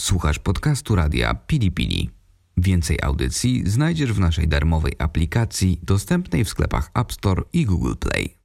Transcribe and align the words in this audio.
Słuchasz 0.00 0.38
podcastu 0.38 0.94
radia 0.94 1.34
Pili 1.34 1.70
Pili. 1.72 2.10
Więcej 2.56 2.98
audycji 3.02 3.62
znajdziesz 3.66 4.12
w 4.12 4.18
naszej 4.20 4.48
darmowej 4.48 4.92
aplikacji 4.98 5.80
dostępnej 5.82 6.44
w 6.44 6.48
sklepach 6.48 6.90
App 6.94 7.12
Store 7.12 7.42
i 7.52 7.64
Google 7.64 7.94
Play. 8.00 8.38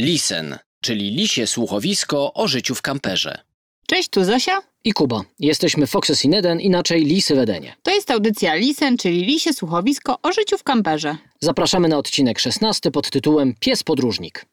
Listen, 0.00 0.58
czyli 0.80 1.10
lisie 1.10 1.46
słuchowisko 1.46 2.34
o 2.34 2.48
życiu 2.48 2.74
w 2.74 2.82
kamperze. 2.82 3.38
Cześć, 3.86 4.08
tu 4.08 4.24
Zosia. 4.24 4.62
i 4.84 4.92
Kuba. 4.92 5.22
Jesteśmy 5.38 5.86
Foxes 5.86 6.24
in 6.24 6.34
Eden, 6.34 6.60
inaczej 6.60 7.04
Lisy 7.04 7.34
w 7.34 7.38
Edenie. 7.38 7.76
To 7.82 7.90
jest 7.90 8.10
audycja 8.10 8.54
Lisen, 8.54 8.96
czyli 8.98 9.24
Lisie 9.24 9.52
Słuchowisko 9.52 10.18
o 10.22 10.32
życiu 10.32 10.58
w 10.58 10.62
kamperze. 10.62 11.16
Zapraszamy 11.40 11.88
na 11.88 11.98
odcinek 11.98 12.38
16 12.38 12.90
pod 12.90 13.10
tytułem 13.10 13.54
Pies 13.60 13.82
podróżnik. 13.82 14.46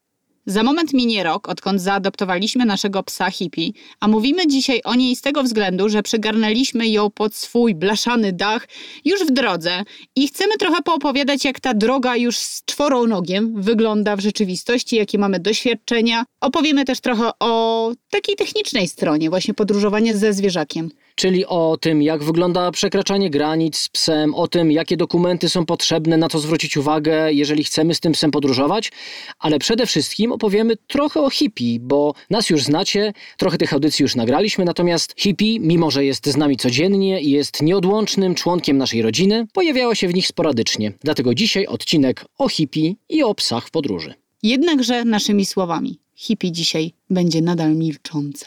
Za 0.46 0.64
moment 0.64 0.94
minie 0.94 1.24
rok, 1.24 1.50
odkąd 1.50 1.82
zaadoptowaliśmy 1.82 2.66
naszego 2.66 3.04
psa 3.04 3.32
hippie, 3.32 3.72
a 4.00 4.08
mówimy 4.08 4.48
dzisiaj 4.48 4.82
o 4.84 4.96
niej 4.96 5.16
z 5.16 5.22
tego 5.22 5.44
względu, 5.44 5.90
że 5.90 6.04
przygarnęliśmy 6.04 6.88
ją 6.88 7.10
pod 7.10 7.36
swój 7.36 7.76
blaszany 7.76 8.34
dach 8.34 8.68
już 9.06 9.24
w 9.24 9.32
drodze 9.32 9.84
i 10.16 10.28
chcemy 10.28 10.58
trochę 10.58 10.82
poopowiadać, 10.82 11.46
jak 11.46 11.60
ta 11.60 11.74
droga 11.74 12.16
już 12.16 12.38
z 12.38 12.66
czworonogiem 12.66 13.62
wygląda 13.62 14.16
w 14.16 14.20
rzeczywistości, 14.20 14.96
jakie 14.96 15.18
mamy 15.18 15.40
doświadczenia. 15.40 16.26
Opowiemy 16.42 16.86
też 16.86 17.00
trochę 17.00 17.32
o 17.40 17.94
takiej 18.10 18.36
technicznej 18.36 18.88
stronie 18.88 19.30
właśnie 19.30 19.54
podróżowania 19.54 20.14
ze 20.14 20.34
zwierzakiem. 20.34 20.90
Czyli 21.16 21.46
o 21.46 21.78
tym, 21.82 22.02
jak 22.02 22.24
wygląda 22.24 22.72
przekraczanie 22.72 23.30
granic 23.30 23.78
z 23.78 23.90
psem, 23.90 24.36
o 24.36 24.48
tym, 24.48 24.72
jakie 24.72 24.98
dokumenty 24.98 25.50
są 25.50 25.66
potrzebne, 25.66 26.18
na 26.18 26.30
co 26.30 26.40
zwrócić 26.40 26.78
uwagę, 26.78 27.34
jeżeli 27.34 27.64
chcemy 27.64 27.96
z 27.96 28.00
tym 28.00 28.14
psem 28.14 28.32
podróżować, 28.32 28.92
ale 29.40 29.60
przede 29.60 29.86
wszystkim 29.86 30.32
opowiemy 30.32 30.76
trochę 30.88 31.22
o 31.22 31.30
hippie, 31.30 31.80
bo 31.80 32.14
nas 32.30 32.50
już 32.50 32.64
znacie, 32.64 33.14
trochę 33.38 33.58
tych 33.58 33.74
audycji 33.74 34.04
już 34.04 34.16
nagraliśmy, 34.16 34.66
natomiast 34.66 35.14
hippie, 35.18 35.60
mimo 35.60 35.92
że 35.92 36.06
jest 36.06 36.28
z 36.28 36.38
nami 36.38 36.58
codziennie 36.58 37.22
i 37.22 37.32
jest 37.32 37.62
nieodłącznym 37.62 38.36
członkiem 38.36 38.78
naszej 38.78 39.02
rodziny, 39.02 39.48
pojawiało 39.54 39.96
się 39.96 40.08
w 40.08 40.14
nich 40.14 40.28
sporadycznie. 40.28 40.94
Dlatego 41.04 41.34
dzisiaj 41.34 41.68
odcinek 41.68 42.26
o 42.38 42.50
hippie 42.50 42.94
i 43.10 43.24
o 43.24 43.36
psach 43.36 43.68
w 43.68 43.72
podróży. 43.72 44.14
Jednakże 44.44 45.06
naszymi 45.06 45.46
słowami, 45.46 46.00
hippie 46.16 46.52
dzisiaj 46.52 46.94
będzie 47.10 47.42
nadal 47.42 47.76
milcząca. 47.76 48.46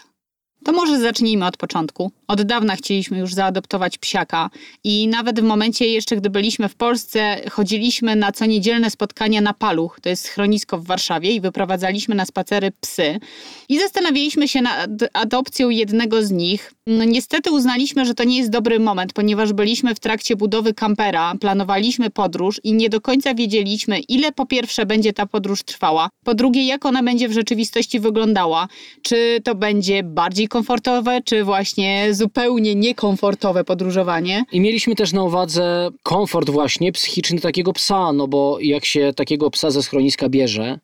To 0.64 0.72
może 0.72 1.00
zacznijmy 1.00 1.46
od 1.46 1.56
początku. 1.56 2.12
Od 2.28 2.42
dawna 2.42 2.76
chcieliśmy 2.76 3.18
już 3.18 3.34
zaadoptować 3.34 3.98
psiaka 3.98 4.50
i 4.84 5.08
nawet 5.08 5.40
w 5.40 5.42
momencie 5.42 5.86
jeszcze, 5.86 6.16
gdy 6.16 6.30
byliśmy 6.30 6.68
w 6.68 6.74
Polsce, 6.74 7.40
chodziliśmy 7.50 8.16
na 8.16 8.32
co 8.32 8.46
niedzielne 8.46 8.90
spotkania 8.90 9.40
na 9.40 9.54
Paluch, 9.54 10.00
to 10.02 10.08
jest 10.08 10.24
schronisko 10.24 10.78
w 10.78 10.86
Warszawie 10.86 11.30
i 11.30 11.40
wyprowadzaliśmy 11.40 12.14
na 12.14 12.24
spacery 12.24 12.72
psy. 12.80 13.20
I 13.68 13.78
zastanawialiśmy 13.78 14.48
się 14.48 14.62
nad 14.62 14.90
adopcją 15.12 15.70
jednego 15.70 16.24
z 16.24 16.30
nich. 16.30 16.72
No, 16.86 17.04
niestety 17.04 17.50
uznaliśmy, 17.50 18.06
że 18.06 18.14
to 18.14 18.24
nie 18.24 18.38
jest 18.38 18.50
dobry 18.50 18.80
moment, 18.80 19.12
ponieważ 19.12 19.52
byliśmy 19.52 19.94
w 19.94 20.00
trakcie 20.00 20.36
budowy 20.36 20.74
kampera, 20.74 21.34
planowaliśmy 21.40 22.10
podróż 22.10 22.60
i 22.64 22.72
nie 22.72 22.88
do 22.88 23.00
końca 23.00 23.34
wiedzieliśmy, 23.34 23.98
ile 23.98 24.32
po 24.32 24.46
pierwsze 24.46 24.86
będzie 24.86 25.12
ta 25.12 25.26
podróż 25.26 25.62
trwała, 25.62 26.08
po 26.24 26.34
drugie 26.34 26.66
jak 26.66 26.86
ona 26.86 27.02
będzie 27.02 27.28
w 27.28 27.32
rzeczywistości 27.32 28.00
wyglądała, 28.00 28.68
czy 29.02 29.40
to 29.44 29.54
będzie 29.54 30.02
bardziej 30.02 30.48
komfortowe, 30.48 31.20
czy 31.24 31.44
właśnie 31.44 32.13
zupełnie 32.14 32.74
niekomfortowe 32.74 33.64
podróżowanie. 33.64 34.44
I 34.52 34.60
mieliśmy 34.60 34.94
też 34.94 35.12
na 35.12 35.22
uwadze 35.22 35.90
komfort 36.02 36.50
właśnie 36.50 36.92
psychiczny 36.92 37.40
takiego 37.40 37.72
psa, 37.72 38.12
no 38.12 38.28
bo 38.28 38.58
jak 38.60 38.84
się 38.84 39.12
takiego 39.16 39.50
psa 39.50 39.70
ze 39.70 39.82
schroniska 39.82 40.28
bierze, 40.28 40.78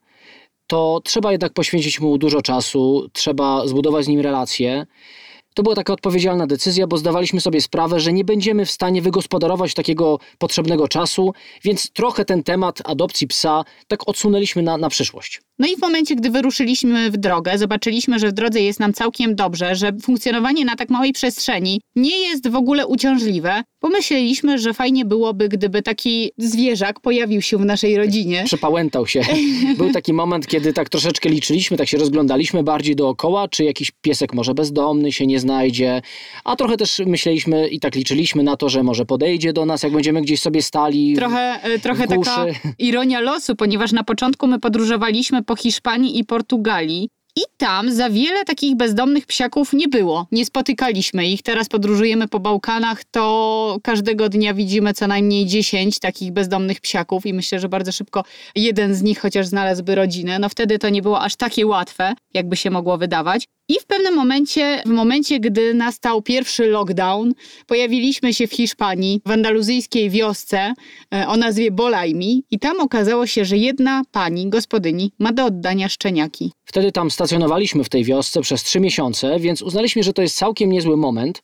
to 0.67 1.01
trzeba 1.05 1.33
jednak 1.33 1.53
poświęcić 1.53 2.01
mu 2.01 2.19
dużo 2.19 2.43
czasu, 2.43 3.09
trzeba 3.13 3.67
zbudować 3.67 4.05
z 4.05 4.09
nim 4.09 4.21
relacje. 4.21 4.87
To 5.55 5.63
była 5.63 5.75
taka 5.75 5.93
odpowiedzialna 5.93 6.47
decyzja, 6.47 6.87
bo 6.87 6.99
zdawaliśmy 6.99 7.41
sobie 7.41 7.61
sprawę, 7.61 8.01
że 8.01 8.13
nie 8.13 8.25
będziemy 8.25 8.67
w 8.67 8.71
stanie 8.71 9.03
wygospodarować 9.03 9.75
takiego 9.75 10.19
potrzebnego 10.39 10.89
czasu, 10.89 11.33
więc 11.65 11.91
trochę 11.91 12.25
ten 12.25 12.43
temat 12.43 12.83
adopcji 12.85 13.27
psa 13.27 13.65
tak 13.89 14.09
odsunęliśmy 14.09 14.63
na, 14.63 14.77
na 14.77 14.89
przyszłość. 14.89 15.41
No 15.61 15.67
i 15.67 15.77
w 15.77 15.81
momencie, 15.81 16.17
gdy 16.17 16.31
wyruszyliśmy 16.31 17.11
w 17.11 17.17
drogę, 17.17 17.59
zobaczyliśmy, 17.59 18.19
że 18.19 18.29
w 18.29 18.33
drodze 18.33 18.61
jest 18.61 18.81
nam 18.81 18.93
całkiem 18.93 19.35
dobrze, 19.35 19.75
że 19.75 19.93
funkcjonowanie 20.03 20.65
na 20.65 20.77
tak 20.77 20.91
małej 20.91 21.13
przestrzeni 21.13 21.81
nie 21.97 22.19
jest 22.19 22.49
w 22.49 22.57
ogóle 22.57 22.87
uciążliwe. 22.87 23.63
Pomyśleliśmy, 23.81 24.59
że 24.59 24.75
fajnie 24.75 25.05
byłoby, 25.05 25.49
gdyby 25.49 25.83
taki 25.83 26.31
zwierzak 26.39 27.01
pojawił 27.01 27.43
się 27.43 27.59
w 27.59 27.65
naszej 27.65 27.97
rodzinie. 27.97 28.43
Przepałętał 28.47 29.07
się. 29.07 29.23
Był 29.77 29.93
taki 29.93 30.13
moment, 30.13 30.47
kiedy 30.47 30.73
tak 30.73 30.89
troszeczkę 30.89 31.29
liczyliśmy, 31.29 31.77
tak 31.77 31.89
się 31.89 31.99
rozglądaliśmy 31.99 32.63
bardziej 32.63 32.97
dookoła, 32.97 33.49
czy 33.49 33.65
jakiś 33.65 33.91
piesek 34.03 34.35
może 34.35 34.55
bezdomny 34.55 35.13
się 35.13 35.27
nie 35.27 35.41
znajdzie, 35.41 36.03
a 36.45 36.57
trochę 36.57 36.77
też 36.77 37.03
myśleliśmy 37.07 37.69
i 37.69 37.81
tak 37.81 37.95
liczyliśmy 37.95 38.43
na 38.43 38.57
to, 38.57 38.69
że 38.69 38.83
może 38.83 39.05
podejdzie 39.05 39.53
do 39.53 39.67
nas, 39.67 39.83
jak 39.83 39.93
będziemy 39.93 40.23
gdzieś 40.23 40.41
sobie 40.41 40.63
stali. 40.63 41.15
Trochę, 41.15 41.63
e, 41.63 41.79
trochę 41.79 42.07
taka 42.07 42.47
ironia 42.79 43.21
losu, 43.21 43.57
ponieważ 43.57 43.93
na 43.93 44.05
początku 44.05 44.47
my 44.47 44.61
podróżowaliśmy 44.61 45.43
po 45.51 45.57
Hiszpanii 45.57 46.19
i 46.19 46.25
Portugalii. 46.25 47.09
I 47.37 47.41
tam 47.57 47.93
za 47.93 48.11
wiele 48.11 48.45
takich 48.45 48.77
bezdomnych 48.77 49.27
psiaków 49.27 49.73
nie 49.73 49.89
było. 49.89 50.27
Nie 50.33 50.47
spotykaliśmy 50.47 51.27
ich. 51.27 51.43
Teraz 51.43 51.69
podróżujemy 51.69 52.29
po 52.29 52.41
Bałkanach, 52.41 53.05
to 53.05 53.79
każdego 53.83 54.29
dnia 54.29 54.55
widzimy 54.55 54.95
co 54.95 55.07
najmniej 55.07 55.47
10 55.47 55.99
takich 55.99 56.33
bezdomnych 56.33 56.81
psiaków 56.81 57.27
i 57.27 57.35
myślę, 57.35 57.61
że 57.61 57.69
bardzo 57.69 57.93
szybko 57.93 58.25
jeden 58.55 58.95
z 58.95 59.03
nich 59.03 59.21
chociaż 59.21 59.47
znalazłby 59.47 59.95
rodzinę. 59.95 60.39
No 60.39 60.49
wtedy 60.49 60.79
to 60.79 60.89
nie 60.89 61.03
było 61.03 61.21
aż 61.21 61.37
takie 61.37 61.67
łatwe, 61.67 62.15
jakby 62.35 62.57
się 62.57 62.71
mogło 62.71 62.99
wydawać. 62.99 63.45
I 63.71 63.81
w 63.81 63.87
pewnym 63.87 64.15
momencie, 64.15 64.83
w 64.87 64.91
momencie, 64.91 65.41
gdy 65.41 65.75
nastał 65.75 66.23
pierwszy 66.23 66.67
lockdown, 66.67 67.33
pojawiliśmy 67.67 68.35
się 68.35 68.47
w 68.47 68.53
Hiszpanii, 68.53 69.21
w 69.27 69.31
andaluzyjskiej 69.31 70.11
wiosce 70.11 70.75
e, 71.15 71.29
o 71.29 71.37
nazwie 71.37 71.71
Bolajmi 71.71 72.45
i 72.51 72.59
tam 72.59 72.81
okazało 72.81 73.27
się, 73.27 73.45
że 73.45 73.57
jedna 73.57 74.03
pani, 74.13 74.49
gospodyni, 74.49 75.13
ma 75.19 75.33
do 75.33 75.45
oddania 75.45 75.89
szczeniaki. 75.89 76.53
Wtedy 76.65 76.93
tam 76.93 77.11
stacjonowaliśmy 77.11 77.85
w 77.85 77.89
tej 77.89 78.05
wiosce 78.05 78.41
przez 78.41 78.63
trzy 78.63 78.81
miesiące, 78.81 79.39
więc 79.41 79.63
uznaliśmy, 79.63 80.03
że 80.03 80.13
to 80.13 80.23
jest 80.23 80.37
całkiem 80.37 80.73
niezły 80.73 80.97
moment, 80.97 81.43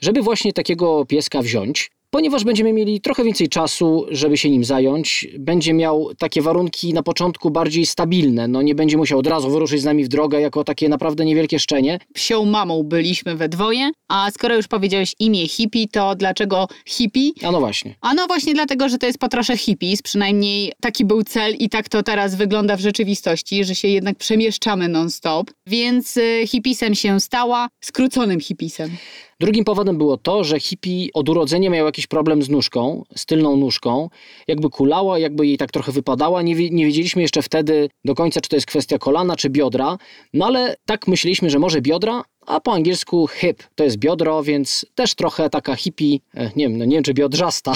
żeby 0.00 0.22
właśnie 0.22 0.52
takiego 0.52 1.04
pieska 1.06 1.42
wziąć. 1.42 1.90
Ponieważ 2.16 2.44
będziemy 2.44 2.72
mieli 2.72 3.00
trochę 3.00 3.24
więcej 3.24 3.48
czasu, 3.48 4.06
żeby 4.10 4.36
się 4.36 4.50
nim 4.50 4.64
zająć, 4.64 5.26
będzie 5.38 5.74
miał 5.74 6.14
takie 6.18 6.42
warunki 6.42 6.92
na 6.92 7.02
początku 7.02 7.50
bardziej 7.50 7.86
stabilne. 7.86 8.48
No 8.48 8.62
nie 8.62 8.74
będzie 8.74 8.96
musiał 8.96 9.18
od 9.18 9.26
razu 9.26 9.50
wyruszyć 9.50 9.80
z 9.80 9.84
nami 9.84 10.04
w 10.04 10.08
drogę 10.08 10.40
jako 10.40 10.64
takie 10.64 10.88
naprawdę 10.88 11.24
niewielkie 11.24 11.58
szczenie. 11.58 11.98
Psią 12.14 12.44
mamą 12.44 12.82
byliśmy 12.82 13.36
we 13.36 13.48
dwoje, 13.48 13.90
a 14.08 14.30
skoro 14.30 14.56
już 14.56 14.68
powiedziałeś 14.68 15.14
imię 15.18 15.48
hippie, 15.48 15.88
to 15.88 16.14
dlaczego 16.14 16.68
hippie? 16.86 17.30
A 17.42 17.50
no 17.52 17.60
właśnie. 17.60 17.94
A 18.00 18.14
no 18.14 18.26
właśnie 18.26 18.54
dlatego, 18.54 18.88
że 18.88 18.98
to 18.98 19.06
jest 19.06 19.18
po 19.18 19.28
trosze 19.28 19.56
hippies, 19.56 20.02
przynajmniej 20.02 20.72
taki 20.80 21.04
był 21.04 21.22
cel 21.22 21.54
i 21.54 21.68
tak 21.68 21.88
to 21.88 22.02
teraz 22.02 22.34
wygląda 22.34 22.76
w 22.76 22.80
rzeczywistości, 22.80 23.64
że 23.64 23.74
się 23.74 23.88
jednak 23.88 24.16
przemieszczamy 24.18 24.88
non-stop. 24.88 25.50
Więc 25.66 26.16
y, 26.16 26.42
hippisem 26.46 26.94
się 26.94 27.20
stała, 27.20 27.68
skróconym 27.80 28.40
hippisem. 28.40 28.90
Drugim 29.40 29.64
powodem 29.64 29.98
było 29.98 30.16
to, 30.16 30.44
że 30.44 30.60
hippie 30.60 31.08
od 31.14 31.28
urodzenia 31.28 31.70
miał 31.70 31.86
jakiś 31.86 32.06
problem 32.06 32.42
z 32.42 32.48
nóżką, 32.48 33.04
z 33.16 33.26
tylną 33.26 33.56
nóżką. 33.56 34.08
Jakby 34.48 34.70
kulała, 34.70 35.18
jakby 35.18 35.46
jej 35.46 35.58
tak 35.58 35.70
trochę 35.72 35.92
wypadała. 35.92 36.42
Nie, 36.42 36.70
nie 36.70 36.86
wiedzieliśmy 36.86 37.22
jeszcze 37.22 37.42
wtedy 37.42 37.88
do 38.04 38.14
końca, 38.14 38.40
czy 38.40 38.48
to 38.48 38.56
jest 38.56 38.66
kwestia 38.66 38.98
kolana, 38.98 39.36
czy 39.36 39.50
biodra. 39.50 39.98
No 40.32 40.46
ale 40.46 40.76
tak 40.86 41.08
myśleliśmy, 41.08 41.50
że 41.50 41.58
może 41.58 41.80
biodra, 41.80 42.22
a 42.46 42.60
po 42.60 42.72
angielsku 42.72 43.28
hip 43.28 43.62
to 43.74 43.84
jest 43.84 43.96
biodro, 43.96 44.42
więc 44.42 44.86
też 44.94 45.14
trochę 45.14 45.50
taka 45.50 45.76
hippie, 45.76 46.18
e, 46.34 46.50
nie 46.56 46.68
wiem, 46.68 46.78
no 46.78 46.84
nie 46.84 46.96
wiem 46.96 47.04
czy 47.04 47.14
biodrzasta. 47.14 47.72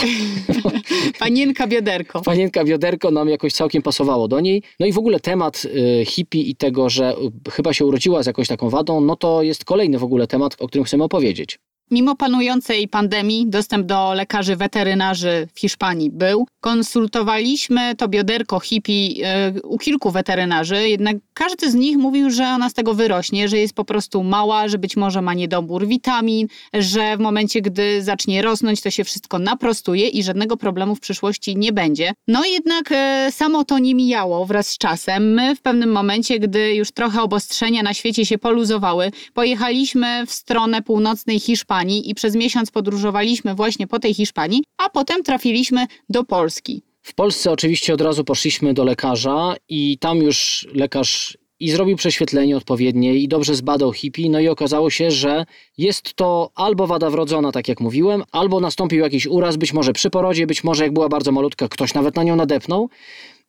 Panienka 1.19 1.67
bioderko. 1.67 2.21
Panienka 2.21 2.65
bioderko 2.65 3.11
nam 3.11 3.29
jakoś 3.29 3.53
całkiem 3.53 3.83
pasowało 3.83 4.29
do 4.29 4.41
niej. 4.41 4.63
No 4.81 4.87
i 4.87 4.93
w 4.93 4.99
ogóle 4.99 5.21
temat 5.21 5.65
y, 5.65 6.05
hippie 6.05 6.41
i 6.41 6.57
tego, 6.57 6.91
że 6.91 7.15
chyba 7.51 7.73
się 7.73 7.87
urodziła 7.87 8.23
z 8.23 8.27
jakąś 8.27 8.49
taką 8.49 8.71
wadą, 8.71 9.01
no 9.01 9.17
to 9.17 9.43
jest 9.43 9.65
kolejny 9.65 9.99
w 9.99 10.05
ogóle 10.05 10.27
temat, 10.27 10.57
o 10.59 10.69
którym 10.69 10.85
chcemy 10.85 11.05
opowiedzieć. 11.05 11.59
Mimo 11.93 12.17
panującej 12.17 12.89
pandemii, 12.89 13.47
dostęp 13.47 13.87
do 13.87 14.15
lekarzy 14.15 14.57
weterynarzy 14.57 15.48
w 15.54 15.60
Hiszpanii 15.60 16.10
był. 16.10 16.47
Konsultowaliśmy 16.60 17.95
to 17.97 18.09
bioderko 18.09 18.60
hippie 18.60 18.92
e, 19.25 19.53
u 19.63 19.78
kilku 19.78 20.10
weterynarzy, 20.10 20.89
jednak 20.89 21.16
każdy 21.34 21.71
z 21.71 21.75
nich 21.75 21.97
mówił, 21.97 22.31
że 22.31 22.45
ona 22.45 22.69
z 22.71 22.75
tego 22.75 22.95
wyrośnie, 22.95 23.48
że 23.48 23.59
jest 23.59 23.75
po 23.75 23.84
prostu 23.84 24.22
mała, 24.22 24.69
że 24.69 24.78
być 24.78 24.97
może 24.97 25.22
ma 25.22 25.34
niedobór 25.34 25.87
witamin, 25.87 26.47
że 26.75 27.16
w 27.16 27.21
momencie, 27.21 27.63
gdy 27.63 28.03
zacznie 28.03 28.42
rosnąć, 28.42 28.81
to 28.81 28.91
się 28.91 29.04
wszystko 29.04 29.39
naprostuje 29.39 30.09
i 30.09 30.22
żadnego 30.22 30.57
problemu 30.57 30.95
w 30.95 31.01
przyszłości 31.01 31.57
nie 31.57 31.72
będzie. 31.72 32.13
No 32.28 32.45
jednak 32.45 32.92
e, 32.92 33.28
samo 33.33 33.65
to 33.65 33.78
nie 33.78 33.95
mijało 33.95 34.47
wraz 34.47 34.69
z 34.69 34.78
czasem. 34.78 35.34
My 35.34 35.57
w 35.57 35.60
pewnym 35.60 35.92
momencie, 35.92 36.39
gdy 36.39 36.75
już 36.75 36.92
trochę 36.92 37.22
obostrzenia 37.22 37.83
na 37.83 37.95
świecie 37.95 38.27
się 38.27 38.39
poluzowały, 38.39 39.10
pojechaliśmy 39.34 40.27
w 40.27 40.33
stronę 40.33 40.83
północnej 40.83 41.41
Hiszpanii 41.41 41.79
i 41.88 42.15
przez 42.15 42.34
miesiąc 42.34 42.71
podróżowaliśmy 42.71 43.54
właśnie 43.54 43.86
po 43.86 43.98
tej 43.98 44.15
Hiszpanii, 44.15 44.62
a 44.78 44.88
potem 44.88 45.22
trafiliśmy 45.22 45.86
do 46.09 46.24
Polski. 46.24 46.82
W 47.03 47.15
Polsce 47.15 47.50
oczywiście 47.50 47.94
od 47.94 48.00
razu 48.00 48.24
poszliśmy 48.24 48.74
do 48.74 48.84
lekarza 48.84 49.54
i 49.68 49.98
tam 49.98 50.18
już 50.18 50.68
lekarz 50.74 51.38
i 51.60 51.71
zrobił 51.71 51.97
prześwietlenie 51.97 52.56
odpowiednie 52.56 53.15
i 53.15 53.28
dobrze 53.28 53.54
zbadał 53.54 53.92
hippie, 53.92 54.30
no 54.30 54.41
i 54.41 54.48
okazało 54.48 54.91
się, 54.91 55.10
że 55.10 55.47
jest 55.78 56.15
to 56.15 56.50
albo 56.54 56.86
wada 56.86 57.10
wrodzona, 57.10 57.53
tak 57.53 57.68
jak 57.68 57.80
mówiłem, 57.80 58.22
albo 58.32 58.60
nastąpił 58.60 59.00
jakiś 59.00 59.27
uraz, 59.27 59.56
być 59.56 59.72
może 59.72 59.92
przy 59.92 60.10
porodzie, 60.10 60.47
być 60.47 60.65
może 60.65 60.84
jak 60.84 60.92
była 60.92 61.09
bardzo 61.09 61.32
malutka, 61.32 61.68
ktoś 61.68 61.94
nawet 61.94 62.16
na 62.16 62.22
nią 62.22 62.36
nadepnął. 62.36 62.88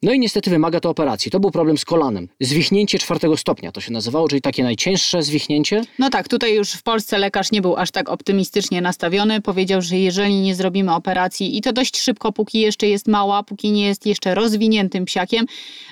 No 0.03 0.13
i 0.13 0.19
niestety 0.19 0.49
wymaga 0.49 0.79
to 0.79 0.89
operacji. 0.89 1.31
To 1.31 1.39
był 1.39 1.51
problem 1.51 1.77
z 1.77 1.85
kolanem. 1.85 2.27
Zwichnięcie 2.39 2.99
czwartego 2.99 3.37
stopnia 3.37 3.71
to 3.71 3.81
się 3.81 3.93
nazywało, 3.93 4.27
czyli 4.27 4.41
takie 4.41 4.63
najcięższe 4.63 5.23
zwichnięcie. 5.23 5.81
No 5.99 6.09
tak, 6.09 6.27
tutaj 6.27 6.55
już 6.55 6.71
w 6.71 6.83
Polsce 6.83 7.17
lekarz 7.17 7.51
nie 7.51 7.61
był 7.61 7.77
aż 7.77 7.91
tak 7.91 8.09
optymistycznie 8.09 8.81
nastawiony. 8.81 9.41
Powiedział, 9.41 9.81
że 9.81 9.97
jeżeli 9.97 10.35
nie 10.35 10.55
zrobimy 10.55 10.93
operacji 10.93 11.57
i 11.57 11.61
to 11.61 11.73
dość 11.73 11.99
szybko, 11.99 12.31
póki 12.31 12.59
jeszcze 12.59 12.87
jest 12.87 13.07
mała, 13.07 13.43
póki 13.43 13.71
nie 13.71 13.85
jest 13.85 14.05
jeszcze 14.05 14.35
rozwiniętym 14.35 15.05
psiakiem, 15.05 15.45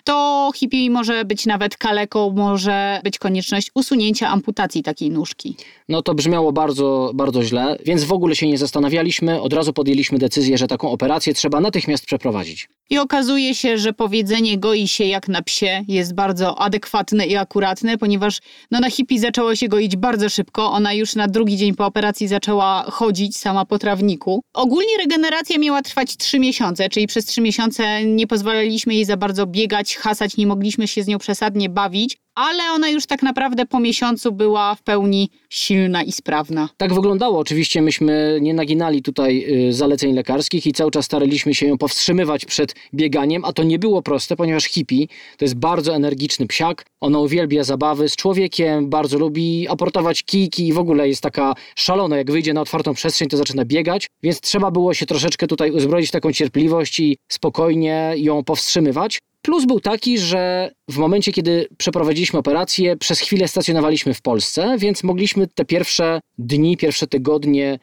to 0.03 0.51
hippie 0.55 0.89
może 0.89 1.25
być 1.25 1.45
nawet 1.45 1.77
kaleką, 1.77 2.29
może 2.29 3.01
być 3.03 3.19
konieczność 3.19 3.71
usunięcia 3.75 4.27
amputacji 4.29 4.83
takiej 4.83 5.09
nóżki. 5.11 5.55
No 5.89 6.01
to 6.01 6.13
brzmiało 6.13 6.51
bardzo, 6.51 7.11
bardzo 7.13 7.43
źle, 7.43 7.77
więc 7.85 8.03
w 8.03 8.13
ogóle 8.13 8.35
się 8.35 8.47
nie 8.47 8.57
zastanawialiśmy. 8.57 9.41
Od 9.41 9.53
razu 9.53 9.73
podjęliśmy 9.73 10.17
decyzję, 10.17 10.57
że 10.57 10.67
taką 10.67 10.91
operację 10.91 11.33
trzeba 11.33 11.59
natychmiast 11.59 12.05
przeprowadzić. 12.05 12.69
I 12.89 12.97
okazuje 12.97 13.55
się, 13.55 13.77
że 13.77 13.93
powiedzenie 13.99 14.57
goi 14.57 14.87
się 14.87 15.03
jak 15.03 15.27
na 15.27 15.41
psie 15.41 15.83
jest 15.87 16.13
bardzo 16.13 16.61
adekwatne 16.61 17.25
i 17.25 17.35
akuratne, 17.35 17.97
ponieważ 17.97 18.39
no, 18.71 18.79
na 18.79 18.89
hippie 18.89 19.19
zaczęło 19.19 19.55
się 19.55 19.67
goić 19.67 19.95
bardzo 19.95 20.29
szybko. 20.29 20.71
Ona 20.71 20.93
już 20.93 21.15
na 21.15 21.27
drugi 21.27 21.57
dzień 21.57 21.75
po 21.75 21.85
operacji 21.85 22.27
zaczęła 22.27 22.83
chodzić 22.91 23.37
sama 23.37 23.65
po 23.65 23.79
trawniku. 23.79 24.41
Ogólnie 24.53 24.97
regeneracja 24.97 25.57
miała 25.57 25.81
trwać 25.81 26.17
trzy 26.17 26.39
miesiące, 26.39 26.89
czyli 26.89 27.07
przez 27.07 27.25
trzy 27.25 27.41
miesiące 27.41 28.03
nie 28.05 28.27
pozwalaliśmy 28.27 28.93
jej 28.93 29.05
za 29.05 29.17
bardzo 29.17 29.47
biegać, 29.47 29.95
hasać, 29.95 30.37
nie 30.37 30.47
mogliśmy 30.47 30.87
się 30.87 31.03
z 31.03 31.07
nią 31.07 31.17
przesadnie 31.17 31.69
bawić 31.69 32.17
ale 32.39 32.71
ona 32.71 32.89
już 32.89 33.05
tak 33.05 33.23
naprawdę 33.23 33.65
po 33.65 33.79
miesiącu 33.79 34.31
była 34.31 34.75
w 34.75 34.83
pełni 34.83 35.29
silna 35.49 36.03
i 36.03 36.11
sprawna. 36.11 36.69
Tak 36.77 36.93
wyglądało. 36.93 37.39
Oczywiście 37.39 37.81
myśmy 37.81 38.39
nie 38.41 38.53
naginali 38.53 39.01
tutaj 39.01 39.45
y, 39.69 39.73
zaleceń 39.73 40.13
lekarskich 40.13 40.67
i 40.67 40.73
cały 40.73 40.91
czas 40.91 41.05
staraliśmy 41.05 41.55
się 41.55 41.65
ją 41.67 41.77
powstrzymywać 41.77 42.45
przed 42.45 42.75
bieganiem, 42.93 43.45
a 43.45 43.53
to 43.53 43.63
nie 43.63 43.79
było 43.79 44.01
proste, 44.01 44.35
ponieważ 44.35 44.63
hippie 44.63 45.07
to 45.37 45.45
jest 45.45 45.55
bardzo 45.55 45.95
energiczny 45.95 46.47
psiak. 46.47 46.85
Ona 47.01 47.19
uwielbia 47.19 47.63
zabawy 47.63 48.09
z 48.09 48.15
człowiekiem, 48.15 48.89
bardzo 48.89 49.19
lubi 49.19 49.67
aportować 49.67 50.23
kijki 50.23 50.67
i 50.67 50.73
w 50.73 50.79
ogóle 50.79 51.07
jest 51.07 51.21
taka 51.21 51.53
szalona. 51.75 52.17
Jak 52.17 52.31
wyjdzie 52.31 52.53
na 52.53 52.61
otwartą 52.61 52.93
przestrzeń, 52.93 53.27
to 53.27 53.37
zaczyna 53.37 53.65
biegać, 53.65 54.07
więc 54.23 54.41
trzeba 54.41 54.71
było 54.71 54.93
się 54.93 55.05
troszeczkę 55.05 55.47
tutaj 55.47 55.71
uzbroić 55.71 56.11
taką 56.11 56.31
cierpliwość 56.31 56.99
i 56.99 57.17
spokojnie 57.27 58.13
ją 58.17 58.43
powstrzymywać. 58.43 59.19
Plus 59.41 59.65
był 59.65 59.79
taki, 59.79 60.17
że 60.17 60.71
w 60.89 60.97
momencie, 60.97 61.31
kiedy 61.31 61.67
przeprowadziliśmy 61.77 62.39
operację, 62.39 62.97
przez 62.97 63.19
chwilę 63.19 63.47
stacjonowaliśmy 63.47 64.13
w 64.13 64.21
Polsce, 64.21 64.75
więc 64.77 65.03
mogliśmy 65.03 65.47
te 65.47 65.65
pierwsze 65.65 66.19
dni, 66.37 66.77
pierwsze 66.77 67.07
tygodnie 67.07 67.79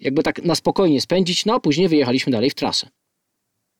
jakby 0.00 0.22
tak 0.22 0.44
na 0.44 0.54
spokojnie 0.54 1.00
spędzić, 1.00 1.46
no 1.46 1.54
a 1.54 1.60
później 1.60 1.88
wyjechaliśmy 1.88 2.32
dalej 2.32 2.50
w 2.50 2.54
trasę. 2.54 2.88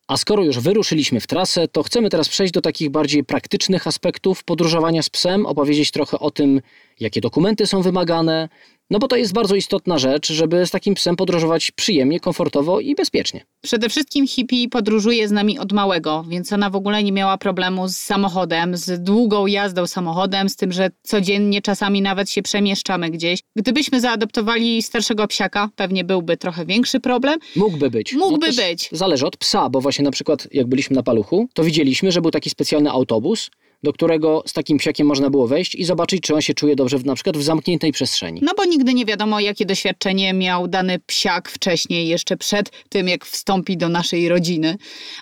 A 0.08 0.16
skoro 0.16 0.44
już 0.44 0.58
wyruszyliśmy 0.58 1.20
w 1.20 1.26
trasę, 1.26 1.68
to 1.68 1.82
chcemy 1.82 2.10
teraz 2.10 2.28
przejść 2.28 2.52
do 2.52 2.60
takich 2.60 2.90
bardziej 2.90 3.24
praktycznych 3.24 3.86
aspektów 3.86 4.44
podróżowania 4.44 5.02
z 5.02 5.10
psem, 5.10 5.46
opowiedzieć 5.46 5.90
trochę 5.90 6.18
o 6.18 6.30
tym, 6.30 6.60
jakie 7.00 7.20
dokumenty 7.20 7.66
są 7.66 7.82
wymagane, 7.82 8.48
no 8.90 8.98
bo 8.98 9.08
to 9.08 9.16
jest 9.16 9.32
bardzo 9.32 9.54
istotna 9.54 9.98
rzecz, 9.98 10.32
żeby 10.32 10.66
z 10.66 10.70
takim 10.70 10.94
psem 10.94 11.16
podróżować 11.16 11.70
przyjemnie, 11.70 12.20
komfortowo 12.20 12.80
i 12.80 12.94
bezpiecznie. 12.94 13.44
Przede 13.62 13.88
wszystkim 13.88 14.26
hippie 14.26 14.68
podróżuje 14.68 15.28
z 15.28 15.32
nami 15.32 15.58
od 15.58 15.72
małego, 15.72 16.24
więc 16.28 16.52
ona 16.52 16.70
w 16.70 16.76
ogóle 16.76 17.02
nie 17.02 17.12
miała 17.12 17.38
problemu 17.38 17.88
z 17.88 17.96
samochodem, 17.96 18.76
z 18.76 19.02
długą 19.02 19.46
jazdą 19.46 19.86
samochodem, 19.86 20.48
z 20.48 20.56
tym, 20.56 20.72
że 20.72 20.90
codziennie 21.02 21.62
czasami 21.62 22.02
nawet 22.02 22.30
się 22.30 22.42
przemieszczamy 22.42 23.10
gdzieś. 23.10 23.40
Gdybyśmy 23.56 24.00
zaadoptowali 24.00 24.82
starszego 24.82 25.26
psiaka, 25.26 25.68
pewnie 25.76 26.04
byłby 26.04 26.36
trochę 26.36 26.66
większy 26.66 27.00
problem. 27.00 27.38
Mógłby 27.56 27.90
być. 27.90 28.12
Mógłby 28.12 28.46
no 28.46 28.52
być. 28.56 28.88
Zależy 28.92 29.26
od 29.26 29.36
psa, 29.36 29.70
bo 29.70 29.80
właśnie 29.80 30.04
na 30.04 30.10
przykład 30.10 30.48
jak 30.52 30.66
byliśmy 30.66 30.96
na 30.96 31.02
paluchu, 31.02 31.48
to 31.54 31.64
widzieliśmy, 31.64 32.12
że 32.12 32.20
był 32.20 32.30
taki 32.30 32.50
specjalny 32.50 32.90
autobus, 32.90 33.50
do 33.84 33.92
którego 33.92 34.42
z 34.46 34.52
takim 34.52 34.78
psiakiem 34.78 35.06
można 35.06 35.30
było 35.30 35.46
wejść 35.46 35.74
i 35.74 35.84
zobaczyć, 35.84 36.20
czy 36.22 36.34
on 36.34 36.40
się 36.40 36.54
czuje 36.54 36.76
dobrze 36.76 36.98
w, 36.98 37.06
na 37.06 37.14
przykład 37.14 37.36
w 37.36 37.42
zamkniętej 37.42 37.92
przestrzeni. 37.92 38.40
No 38.42 38.52
bo 38.56 38.64
nigdy 38.64 38.94
nie 38.94 39.04
wiadomo, 39.04 39.40
jakie 39.40 39.66
doświadczenie 39.66 40.32
miał 40.32 40.68
dany 40.68 40.98
psiak 41.06 41.50
wcześniej, 41.50 42.08
jeszcze 42.08 42.36
przed 42.36 42.70
tym, 42.88 43.08
jak 43.08 43.24
wstąpi 43.24 43.76
do 43.76 43.88
naszej 43.88 44.28
rodziny. 44.28 44.76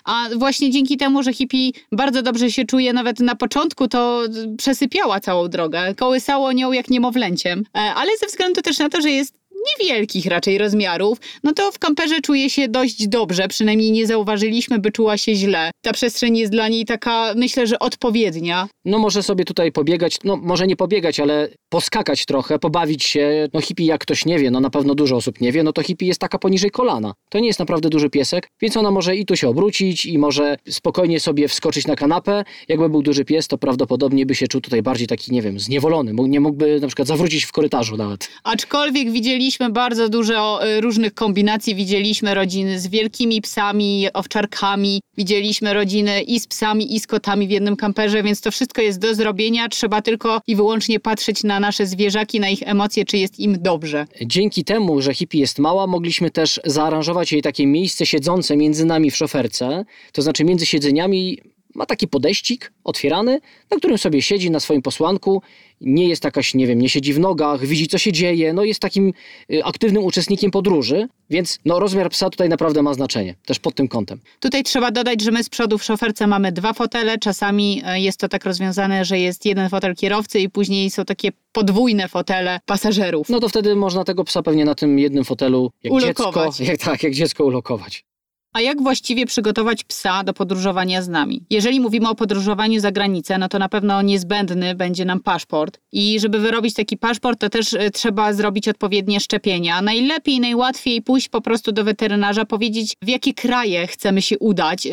A 0.05 0.29
właśnie 0.37 0.71
dzięki 0.71 0.97
temu, 0.97 1.23
że 1.23 1.33
hippie 1.33 1.71
bardzo 1.91 2.21
dobrze 2.21 2.51
się 2.51 2.65
czuje, 2.65 2.93
nawet 2.93 3.19
na 3.19 3.35
początku 3.35 3.87
to 3.87 4.23
przesypiała 4.57 5.19
całą 5.19 5.47
drogę, 5.47 5.95
kołysało 5.95 6.51
nią 6.51 6.71
jak 6.71 6.89
niemowlęciem. 6.89 7.63
E, 7.75 7.79
ale 7.79 8.17
ze 8.17 8.27
względu 8.27 8.61
też 8.61 8.79
na 8.79 8.89
to, 8.89 9.01
że 9.01 9.09
jest 9.09 9.42
niewielkich 9.79 10.25
raczej 10.25 10.57
rozmiarów, 10.57 11.17
no 11.43 11.53
to 11.53 11.71
w 11.71 11.79
kamperze 11.79 12.21
czuje 12.21 12.49
się 12.49 12.67
dość 12.67 13.07
dobrze, 13.07 13.47
przynajmniej 13.47 13.91
nie 13.91 14.07
zauważyliśmy, 14.07 14.79
by 14.79 14.91
czuła 14.91 15.17
się 15.17 15.35
źle. 15.35 15.71
Ta 15.81 15.93
przestrzeń 15.93 16.37
jest 16.37 16.51
dla 16.51 16.67
niej 16.67 16.85
taka, 16.85 17.33
myślę, 17.35 17.67
że 17.67 17.79
odpowiednia. 17.79 18.67
No 18.85 18.99
może 18.99 19.23
sobie 19.23 19.45
tutaj 19.45 19.71
pobiegać, 19.71 20.17
no 20.23 20.35
może 20.37 20.67
nie 20.67 20.75
pobiegać, 20.75 21.19
ale 21.19 21.49
poskakać 21.69 22.25
trochę, 22.25 22.59
pobawić 22.59 23.03
się. 23.03 23.47
No 23.53 23.61
hippie 23.61 23.85
jak 23.85 24.01
ktoś 24.01 24.25
nie 24.25 24.39
wie, 24.39 24.51
no 24.51 24.59
na 24.59 24.69
pewno 24.69 24.95
dużo 24.95 25.15
osób 25.15 25.41
nie 25.41 25.51
wie, 25.51 25.63
no 25.63 25.73
to 25.73 25.83
hippie 25.83 26.05
jest 26.05 26.19
taka 26.19 26.39
poniżej 26.39 26.71
kolana. 26.71 27.13
To 27.29 27.39
nie 27.39 27.47
jest 27.47 27.59
naprawdę 27.59 27.89
duży 27.89 28.09
piesek, 28.09 28.47
więc 28.61 28.77
ona 28.77 28.91
może 28.91 29.15
i 29.15 29.25
tu 29.25 29.35
się 29.35 29.49
obrócić 29.49 30.05
i 30.05 30.17
może 30.17 30.57
spokojnie 30.69 31.19
sobie 31.19 31.47
wskoczyć 31.47 31.87
na 31.87 31.95
kanapę. 31.95 32.43
Jakby 32.67 32.89
był 32.89 33.01
duży 33.01 33.25
pies, 33.25 33.47
to 33.47 33.57
prawdopodobnie 33.57 34.25
by 34.25 34.35
się 34.35 34.47
czuł 34.47 34.61
tutaj 34.61 34.81
bardziej 34.81 35.07
taki, 35.07 35.31
nie 35.31 35.41
wiem, 35.41 35.59
zniewolony. 35.59 36.13
Nie 36.13 36.39
mógłby 36.39 36.79
na 36.79 36.87
przykład 36.87 37.07
zawrócić 37.07 37.45
w 37.45 37.51
korytarzu 37.51 37.97
nawet. 37.97 38.29
Aczkolwiek 38.43 39.11
widzieliśmy 39.11 39.52
Widzieliśmy 39.53 39.73
bardzo 39.73 40.09
dużo 40.09 40.67
y, 40.67 40.81
różnych 40.81 41.13
kombinacji. 41.13 41.75
Widzieliśmy 41.75 42.33
rodziny 42.33 42.79
z 42.79 42.87
wielkimi 42.87 43.41
psami, 43.41 44.07
owczarkami. 44.13 45.01
Widzieliśmy 45.17 45.73
rodziny 45.73 46.21
i 46.21 46.39
z 46.39 46.47
psami, 46.47 46.95
i 46.95 46.99
z 46.99 47.07
kotami 47.07 47.47
w 47.47 47.51
jednym 47.51 47.75
kamperze, 47.75 48.23
więc 48.23 48.41
to 48.41 48.51
wszystko 48.51 48.81
jest 48.81 48.99
do 48.99 49.15
zrobienia. 49.15 49.69
Trzeba 49.69 50.01
tylko 50.01 50.41
i 50.47 50.55
wyłącznie 50.55 50.99
patrzeć 50.99 51.43
na 51.43 51.59
nasze 51.59 51.85
zwierzaki, 51.85 52.39
na 52.39 52.49
ich 52.49 52.63
emocje, 52.65 53.05
czy 53.05 53.17
jest 53.17 53.39
im 53.39 53.61
dobrze. 53.61 54.05
Dzięki 54.21 54.63
temu, 54.63 55.01
że 55.01 55.13
hippie 55.13 55.39
jest 55.39 55.59
mała, 55.59 55.87
mogliśmy 55.87 56.31
też 56.31 56.59
zaaranżować 56.65 57.31
jej 57.31 57.41
takie 57.41 57.67
miejsce 57.67 58.05
siedzące 58.05 58.57
między 58.57 58.85
nami 58.85 59.11
w 59.11 59.15
szoferce. 59.15 59.85
To 60.11 60.21
znaczy 60.21 60.43
między 60.43 60.65
siedzeniami 60.65 61.37
ma 61.75 61.85
taki 61.85 62.07
podejścik 62.07 62.73
otwierany, 62.83 63.39
na 63.71 63.77
którym 63.77 63.97
sobie 63.97 64.21
siedzi 64.21 64.51
na 64.51 64.59
swoim 64.59 64.81
posłanku, 64.81 65.41
nie 65.81 66.07
jest 66.07 66.23
jakaś, 66.23 66.53
nie 66.53 66.67
wiem, 66.67 66.79
nie 66.79 66.89
siedzi 66.89 67.13
w 67.13 67.19
nogach, 67.19 67.65
widzi 67.65 67.87
co 67.87 67.97
się 67.97 68.11
dzieje, 68.11 68.53
no 68.53 68.63
jest 68.63 68.79
takim 68.79 69.13
y, 69.51 69.63
aktywnym 69.63 70.03
uczestnikiem 70.03 70.51
podróży, 70.51 71.07
więc 71.29 71.59
no 71.65 71.79
rozmiar 71.79 72.09
psa 72.09 72.29
tutaj 72.29 72.49
naprawdę 72.49 72.81
ma 72.81 72.93
znaczenie, 72.93 73.35
też 73.45 73.59
pod 73.59 73.75
tym 73.75 73.87
kątem. 73.87 74.19
Tutaj 74.39 74.63
trzeba 74.63 74.91
dodać, 74.91 75.21
że 75.21 75.31
my 75.31 75.43
z 75.43 75.49
przodu 75.49 75.77
w 75.77 75.83
szoferce 75.83 76.27
mamy 76.27 76.51
dwa 76.51 76.73
fotele, 76.73 77.17
czasami 77.17 77.81
y, 77.95 77.99
jest 77.99 78.19
to 78.19 78.29
tak 78.29 78.45
rozwiązane, 78.45 79.05
że 79.05 79.19
jest 79.19 79.45
jeden 79.45 79.69
fotel 79.69 79.95
kierowcy 79.95 80.39
i 80.39 80.49
później 80.49 80.89
są 80.91 81.05
takie 81.05 81.29
podwójne 81.51 82.07
fotele 82.07 82.59
pasażerów. 82.65 83.29
No 83.29 83.39
to 83.39 83.49
wtedy 83.49 83.75
można 83.75 84.03
tego 84.03 84.23
psa 84.23 84.43
pewnie 84.43 84.65
na 84.65 84.75
tym 84.75 84.99
jednym 84.99 85.23
fotelu, 85.23 85.71
jak 85.83 85.93
ulokować. 85.93 86.57
dziecko, 86.57 86.63
jak, 86.71 86.79
tak, 86.79 87.03
jak 87.03 87.13
dziecko 87.13 87.45
ulokować. 87.45 88.05
A 88.53 88.61
jak 88.61 88.81
właściwie 88.81 89.25
przygotować 89.25 89.83
psa 89.83 90.23
do 90.23 90.33
podróżowania 90.33 91.01
z 91.01 91.09
nami? 91.09 91.43
Jeżeli 91.49 91.79
mówimy 91.79 92.09
o 92.09 92.15
podróżowaniu 92.15 92.79
za 92.79 92.91
granicę, 92.91 93.37
no 93.37 93.49
to 93.49 93.59
na 93.59 93.69
pewno 93.69 94.01
niezbędny 94.01 94.75
będzie 94.75 95.05
nam 95.05 95.19
paszport. 95.19 95.79
I 95.91 96.19
żeby 96.19 96.39
wyrobić 96.39 96.73
taki 96.73 96.97
paszport, 96.97 97.39
to 97.39 97.49
też 97.49 97.73
y, 97.73 97.91
trzeba 97.91 98.33
zrobić 98.33 98.67
odpowiednie 98.67 99.19
szczepienia. 99.19 99.81
Najlepiej, 99.81 100.39
najłatwiej 100.39 101.01
pójść 101.01 101.29
po 101.29 101.41
prostu 101.41 101.71
do 101.71 101.83
weterynarza, 101.83 102.45
powiedzieć 102.45 102.93
w 103.01 103.07
jakie 103.07 103.33
kraje 103.33 103.87
chcemy 103.87 104.21
się 104.21 104.39
udać, 104.39 104.85
y, 104.85 104.89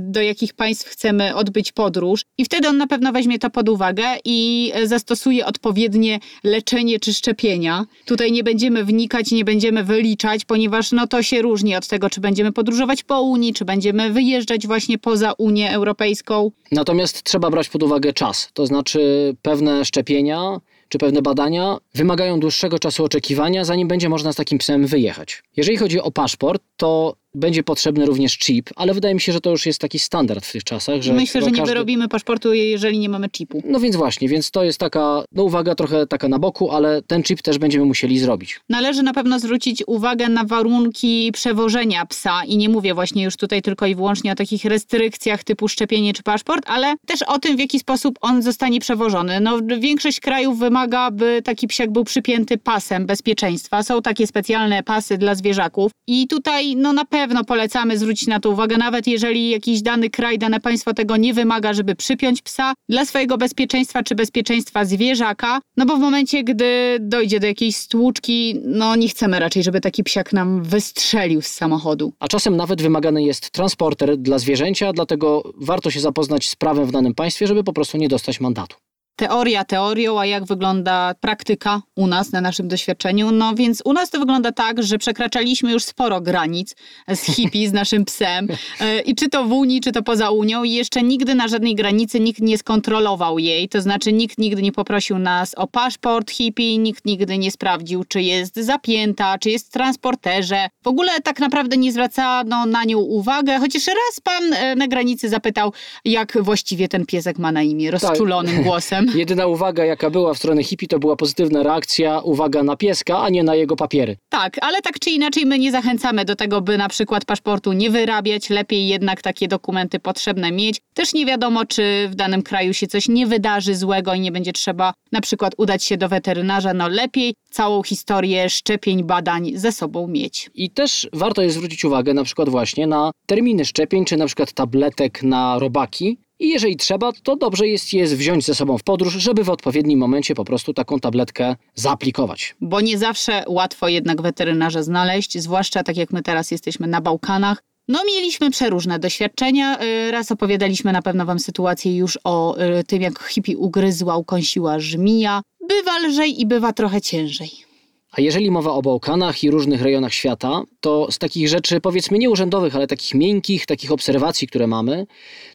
do 0.00 0.22
jakich 0.22 0.54
państw 0.54 0.88
chcemy 0.88 1.34
odbyć 1.34 1.72
podróż. 1.72 2.24
I 2.38 2.44
wtedy 2.44 2.68
on 2.68 2.76
na 2.76 2.86
pewno 2.86 3.12
weźmie 3.12 3.38
to 3.38 3.50
pod 3.50 3.68
uwagę 3.68 4.04
i 4.24 4.72
y, 4.76 4.88
zastosuje 4.88 5.46
odpowiednie 5.46 6.18
leczenie 6.44 7.00
czy 7.00 7.14
szczepienia. 7.14 7.84
Tutaj 8.06 8.32
nie 8.32 8.44
będziemy 8.44 8.84
wnikać, 8.84 9.30
nie 9.30 9.44
będziemy 9.44 9.84
wyliczać, 9.84 10.44
ponieważ 10.44 10.92
no 10.92 11.06
to 11.06 11.22
się 11.22 11.42
różni 11.42 11.76
od 11.76 11.86
tego, 11.86 12.10
czy 12.10 12.20
będziemy 12.20 12.52
podróżować 12.52 13.03
po 13.06 13.22
Unii, 13.22 13.52
czy 13.52 13.64
będziemy 13.64 14.10
wyjeżdżać 14.10 14.66
właśnie 14.66 14.98
poza 14.98 15.32
Unię 15.38 15.72
Europejską. 15.72 16.50
Natomiast 16.72 17.22
trzeba 17.22 17.50
brać 17.50 17.68
pod 17.68 17.82
uwagę 17.82 18.12
czas, 18.12 18.50
to 18.52 18.66
znaczy 18.66 19.34
pewne 19.42 19.84
szczepienia 19.84 20.60
czy 20.88 20.98
pewne 20.98 21.22
badania 21.22 21.78
wymagają 21.94 22.40
dłuższego 22.40 22.78
czasu 22.78 23.04
oczekiwania, 23.04 23.64
zanim 23.64 23.88
będzie 23.88 24.08
można 24.08 24.32
z 24.32 24.36
takim 24.36 24.58
psem 24.58 24.86
wyjechać. 24.86 25.42
Jeżeli 25.56 25.76
chodzi 25.76 26.00
o 26.00 26.10
paszport, 26.10 26.62
to 26.76 27.16
będzie 27.34 27.62
potrzebny 27.62 28.06
również 28.06 28.38
chip, 28.38 28.70
ale 28.76 28.94
wydaje 28.94 29.14
mi 29.14 29.20
się, 29.20 29.32
że 29.32 29.40
to 29.40 29.50
już 29.50 29.66
jest 29.66 29.80
taki 29.80 29.98
standard 29.98 30.46
w 30.46 30.52
tych 30.52 30.64
czasach. 30.64 31.02
Że 31.02 31.12
Myślę, 31.12 31.40
że 31.40 31.46
nie 31.46 31.56
każdy... 31.56 31.72
wyrobimy 31.72 32.08
paszportu, 32.08 32.54
jeżeli 32.54 32.98
nie 32.98 33.08
mamy 33.08 33.28
chipu. 33.36 33.62
No 33.66 33.80
więc 33.80 33.96
właśnie, 33.96 34.28
więc 34.28 34.50
to 34.50 34.64
jest 34.64 34.78
taka, 34.78 35.24
no 35.32 35.42
uwaga 35.42 35.74
trochę 35.74 36.06
taka 36.06 36.28
na 36.28 36.38
boku, 36.38 36.70
ale 36.70 37.02
ten 37.02 37.22
chip 37.22 37.42
też 37.42 37.58
będziemy 37.58 37.84
musieli 37.84 38.18
zrobić. 38.18 38.60
Należy 38.68 39.02
na 39.02 39.12
pewno 39.12 39.38
zwrócić 39.38 39.82
uwagę 39.86 40.28
na 40.28 40.44
warunki 40.44 41.30
przewożenia 41.32 42.06
psa 42.06 42.44
i 42.44 42.56
nie 42.56 42.68
mówię 42.68 42.94
właśnie 42.94 43.24
już 43.24 43.36
tutaj 43.36 43.62
tylko 43.62 43.86
i 43.86 43.94
wyłącznie 43.94 44.32
o 44.32 44.34
takich 44.34 44.64
restrykcjach 44.64 45.44
typu 45.44 45.68
szczepienie 45.68 46.12
czy 46.12 46.22
paszport, 46.22 46.64
ale 46.66 46.94
też 47.06 47.22
o 47.22 47.38
tym, 47.38 47.56
w 47.56 47.60
jaki 47.60 47.78
sposób 47.78 48.18
on 48.20 48.42
zostanie 48.42 48.80
przewożony. 48.80 49.40
No, 49.40 49.58
większość 49.78 50.20
krajów 50.20 50.58
wymaga, 50.58 51.10
by 51.10 51.42
taki 51.44 51.66
psiak 51.66 51.92
był 51.92 52.04
przypięty 52.04 52.58
pasem 52.58 53.06
bezpieczeństwa. 53.06 53.82
Są 53.82 54.02
takie 54.02 54.26
specjalne 54.26 54.82
pasy 54.82 55.18
dla 55.18 55.34
zwierzaków 55.34 55.92
i 56.06 56.26
tutaj 56.28 56.76
no 56.76 56.92
na 56.92 57.04
pewno 57.04 57.23
polecamy 57.44 57.98
zwrócić 57.98 58.28
na 58.28 58.40
to 58.40 58.50
uwagę, 58.50 58.76
nawet 58.76 59.06
jeżeli 59.06 59.50
jakiś 59.50 59.82
dany 59.82 60.10
kraj, 60.10 60.38
dane 60.38 60.60
państwo 60.60 60.94
tego 60.94 61.16
nie 61.16 61.34
wymaga, 61.34 61.72
żeby 61.72 61.94
przypiąć 61.94 62.42
psa 62.42 62.74
dla 62.88 63.04
swojego 63.04 63.38
bezpieczeństwa 63.38 64.02
czy 64.02 64.14
bezpieczeństwa 64.14 64.84
zwierzaka, 64.84 65.60
no 65.76 65.86
bo 65.86 65.96
w 65.96 66.00
momencie, 66.00 66.44
gdy 66.44 66.96
dojdzie 67.00 67.40
do 67.40 67.46
jakiejś 67.46 67.76
stłuczki, 67.76 68.60
no 68.64 68.96
nie 68.96 69.08
chcemy 69.08 69.40
raczej, 69.40 69.62
żeby 69.62 69.80
taki 69.80 70.04
psiak 70.04 70.32
nam 70.32 70.62
wystrzelił 70.62 71.42
z 71.42 71.46
samochodu. 71.46 72.12
A 72.20 72.28
czasem 72.28 72.56
nawet 72.56 72.82
wymagany 72.82 73.22
jest 73.22 73.50
transporter 73.50 74.16
dla 74.18 74.38
zwierzęcia, 74.38 74.92
dlatego 74.92 75.52
warto 75.56 75.90
się 75.90 76.00
zapoznać 76.00 76.48
z 76.48 76.56
prawem 76.56 76.86
w 76.86 76.92
danym 76.92 77.14
państwie, 77.14 77.46
żeby 77.46 77.64
po 77.64 77.72
prostu 77.72 77.98
nie 77.98 78.08
dostać 78.08 78.40
mandatu. 78.40 78.83
Teoria 79.16 79.64
teorią, 79.64 80.20
a 80.20 80.26
jak 80.26 80.44
wygląda 80.44 81.14
praktyka 81.20 81.82
u 81.96 82.06
nas, 82.06 82.32
na 82.32 82.40
naszym 82.40 82.68
doświadczeniu? 82.68 83.32
No 83.32 83.54
więc 83.54 83.82
u 83.84 83.92
nas 83.92 84.10
to 84.10 84.18
wygląda 84.18 84.52
tak, 84.52 84.82
że 84.82 84.98
przekraczaliśmy 84.98 85.72
już 85.72 85.84
sporo 85.84 86.20
granic 86.20 86.76
z 87.14 87.20
hippie, 87.20 87.68
z 87.68 87.72
naszym 87.72 88.04
psem. 88.04 88.48
E, 88.80 89.00
I 89.00 89.14
czy 89.14 89.28
to 89.28 89.44
w 89.44 89.52
Unii, 89.52 89.80
czy 89.80 89.92
to 89.92 90.02
poza 90.02 90.30
Unią. 90.30 90.64
I 90.64 90.72
jeszcze 90.72 91.02
nigdy 91.02 91.34
na 91.34 91.48
żadnej 91.48 91.74
granicy 91.74 92.20
nikt 92.20 92.40
nie 92.40 92.58
skontrolował 92.58 93.38
jej. 93.38 93.68
To 93.68 93.80
znaczy 93.80 94.12
nikt 94.12 94.38
nigdy 94.38 94.62
nie 94.62 94.72
poprosił 94.72 95.18
nas 95.18 95.54
o 95.54 95.66
paszport 95.66 96.30
hippie, 96.30 96.78
nikt 96.78 97.04
nigdy 97.04 97.38
nie 97.38 97.50
sprawdził, 97.50 98.04
czy 98.04 98.22
jest 98.22 98.56
zapięta, 98.56 99.38
czy 99.38 99.50
jest 99.50 99.66
w 99.66 99.70
transporterze. 99.70 100.68
W 100.82 100.88
ogóle 100.88 101.20
tak 101.20 101.40
naprawdę 101.40 101.76
nie 101.76 101.92
zwracano 101.92 102.66
na 102.66 102.84
nią 102.84 102.98
uwagę, 102.98 103.58
chociaż 103.58 103.86
raz 103.86 104.20
pan 104.22 104.52
e, 104.52 104.74
na 104.76 104.88
granicy 104.88 105.28
zapytał, 105.28 105.72
jak 106.04 106.42
właściwie 106.42 106.88
ten 106.88 107.06
piesek 107.06 107.38
ma 107.38 107.52
na 107.52 107.62
imię, 107.62 107.90
rozczulonym 107.90 108.54
tak. 108.54 108.64
głosem. 108.64 109.03
Jedyna 109.14 109.46
uwaga, 109.46 109.84
jaka 109.84 110.10
była 110.10 110.34
w 110.34 110.38
stronę 110.38 110.62
hippie, 110.62 110.86
to 110.86 110.98
była 110.98 111.16
pozytywna 111.16 111.62
reakcja, 111.62 112.20
uwaga 112.20 112.62
na 112.62 112.76
pieska, 112.76 113.22
a 113.22 113.28
nie 113.28 113.42
na 113.44 113.54
jego 113.54 113.76
papiery. 113.76 114.16
Tak, 114.28 114.56
ale 114.60 114.82
tak 114.82 114.98
czy 114.98 115.10
inaczej 115.10 115.46
my 115.46 115.58
nie 115.58 115.72
zachęcamy 115.72 116.24
do 116.24 116.36
tego, 116.36 116.60
by 116.60 116.78
na 116.78 116.88
przykład 116.88 117.24
paszportu 117.24 117.72
nie 117.72 117.90
wyrabiać, 117.90 118.50
lepiej 118.50 118.88
jednak 118.88 119.22
takie 119.22 119.48
dokumenty 119.48 119.98
potrzebne 120.00 120.52
mieć. 120.52 120.80
Też 120.94 121.14
nie 121.14 121.26
wiadomo, 121.26 121.64
czy 121.64 122.08
w 122.10 122.14
danym 122.14 122.42
kraju 122.42 122.74
się 122.74 122.86
coś 122.86 123.08
nie 123.08 123.26
wydarzy 123.26 123.74
złego 123.74 124.14
i 124.14 124.20
nie 124.20 124.32
będzie 124.32 124.52
trzeba 124.52 124.94
na 125.12 125.20
przykład 125.20 125.54
udać 125.56 125.84
się 125.84 125.96
do 125.96 126.08
weterynarza, 126.08 126.74
no 126.74 126.88
lepiej 126.88 127.34
całą 127.50 127.82
historię 127.82 128.50
szczepień, 128.50 129.04
badań 129.04 129.50
ze 129.54 129.72
sobą 129.72 130.08
mieć. 130.08 130.50
I 130.54 130.70
też 130.70 131.08
warto 131.12 131.42
jest 131.42 131.56
zwrócić 131.56 131.84
uwagę 131.84 132.14
na 132.14 132.24
przykład 132.24 132.48
właśnie 132.48 132.86
na 132.86 133.10
terminy 133.26 133.64
szczepień, 133.64 134.04
czy 134.04 134.16
na 134.16 134.26
przykład 134.26 134.52
tabletek 134.52 135.22
na 135.22 135.58
robaki, 135.58 136.18
i 136.44 136.48
jeżeli 136.48 136.76
trzeba, 136.76 137.12
to 137.22 137.36
dobrze 137.36 137.68
jest 137.68 137.92
je 137.92 138.06
wziąć 138.06 138.44
ze 138.44 138.54
sobą 138.54 138.78
w 138.78 138.82
podróż, 138.82 139.14
żeby 139.14 139.44
w 139.44 139.50
odpowiednim 139.50 139.98
momencie 139.98 140.34
po 140.34 140.44
prostu 140.44 140.74
taką 140.74 141.00
tabletkę 141.00 141.56
zaaplikować. 141.74 142.54
Bo 142.60 142.80
nie 142.80 142.98
zawsze 142.98 143.44
łatwo 143.48 143.88
jednak 143.88 144.22
weterynarza 144.22 144.82
znaleźć, 144.82 145.38
zwłaszcza 145.38 145.82
tak 145.82 145.96
jak 145.96 146.12
my 146.12 146.22
teraz 146.22 146.50
jesteśmy 146.50 146.86
na 146.86 147.00
Bałkanach. 147.00 147.62
No, 147.88 148.04
mieliśmy 148.06 148.50
przeróżne 148.50 148.98
doświadczenia. 148.98 149.82
Y, 149.82 150.10
raz 150.10 150.32
opowiadaliśmy 150.32 150.92
na 150.92 151.02
pewno 151.02 151.26
Wam 151.26 151.38
sytuację 151.38 151.96
już 151.96 152.18
o 152.24 152.56
y, 152.58 152.84
tym, 152.84 153.02
jak 153.02 153.22
hippie 153.22 153.56
ugryzła, 153.56 154.16
ukąsiła 154.16 154.80
żmija. 154.80 155.42
Bywa 155.68 155.98
lżej 155.98 156.40
i 156.40 156.46
bywa 156.46 156.72
trochę 156.72 157.00
ciężej. 157.00 157.73
A 158.16 158.20
jeżeli 158.20 158.50
mowa 158.50 158.72
o 158.72 158.82
Bałkanach 158.82 159.44
i 159.44 159.50
różnych 159.50 159.82
rejonach 159.82 160.14
świata, 160.14 160.62
to 160.80 161.12
z 161.12 161.18
takich 161.18 161.48
rzeczy, 161.48 161.80
powiedzmy 161.80 162.18
nie 162.18 162.30
urzędowych, 162.30 162.76
ale 162.76 162.86
takich 162.86 163.14
miękkich, 163.14 163.66
takich 163.66 163.92
obserwacji, 163.92 164.48
które 164.48 164.66
mamy, 164.66 165.06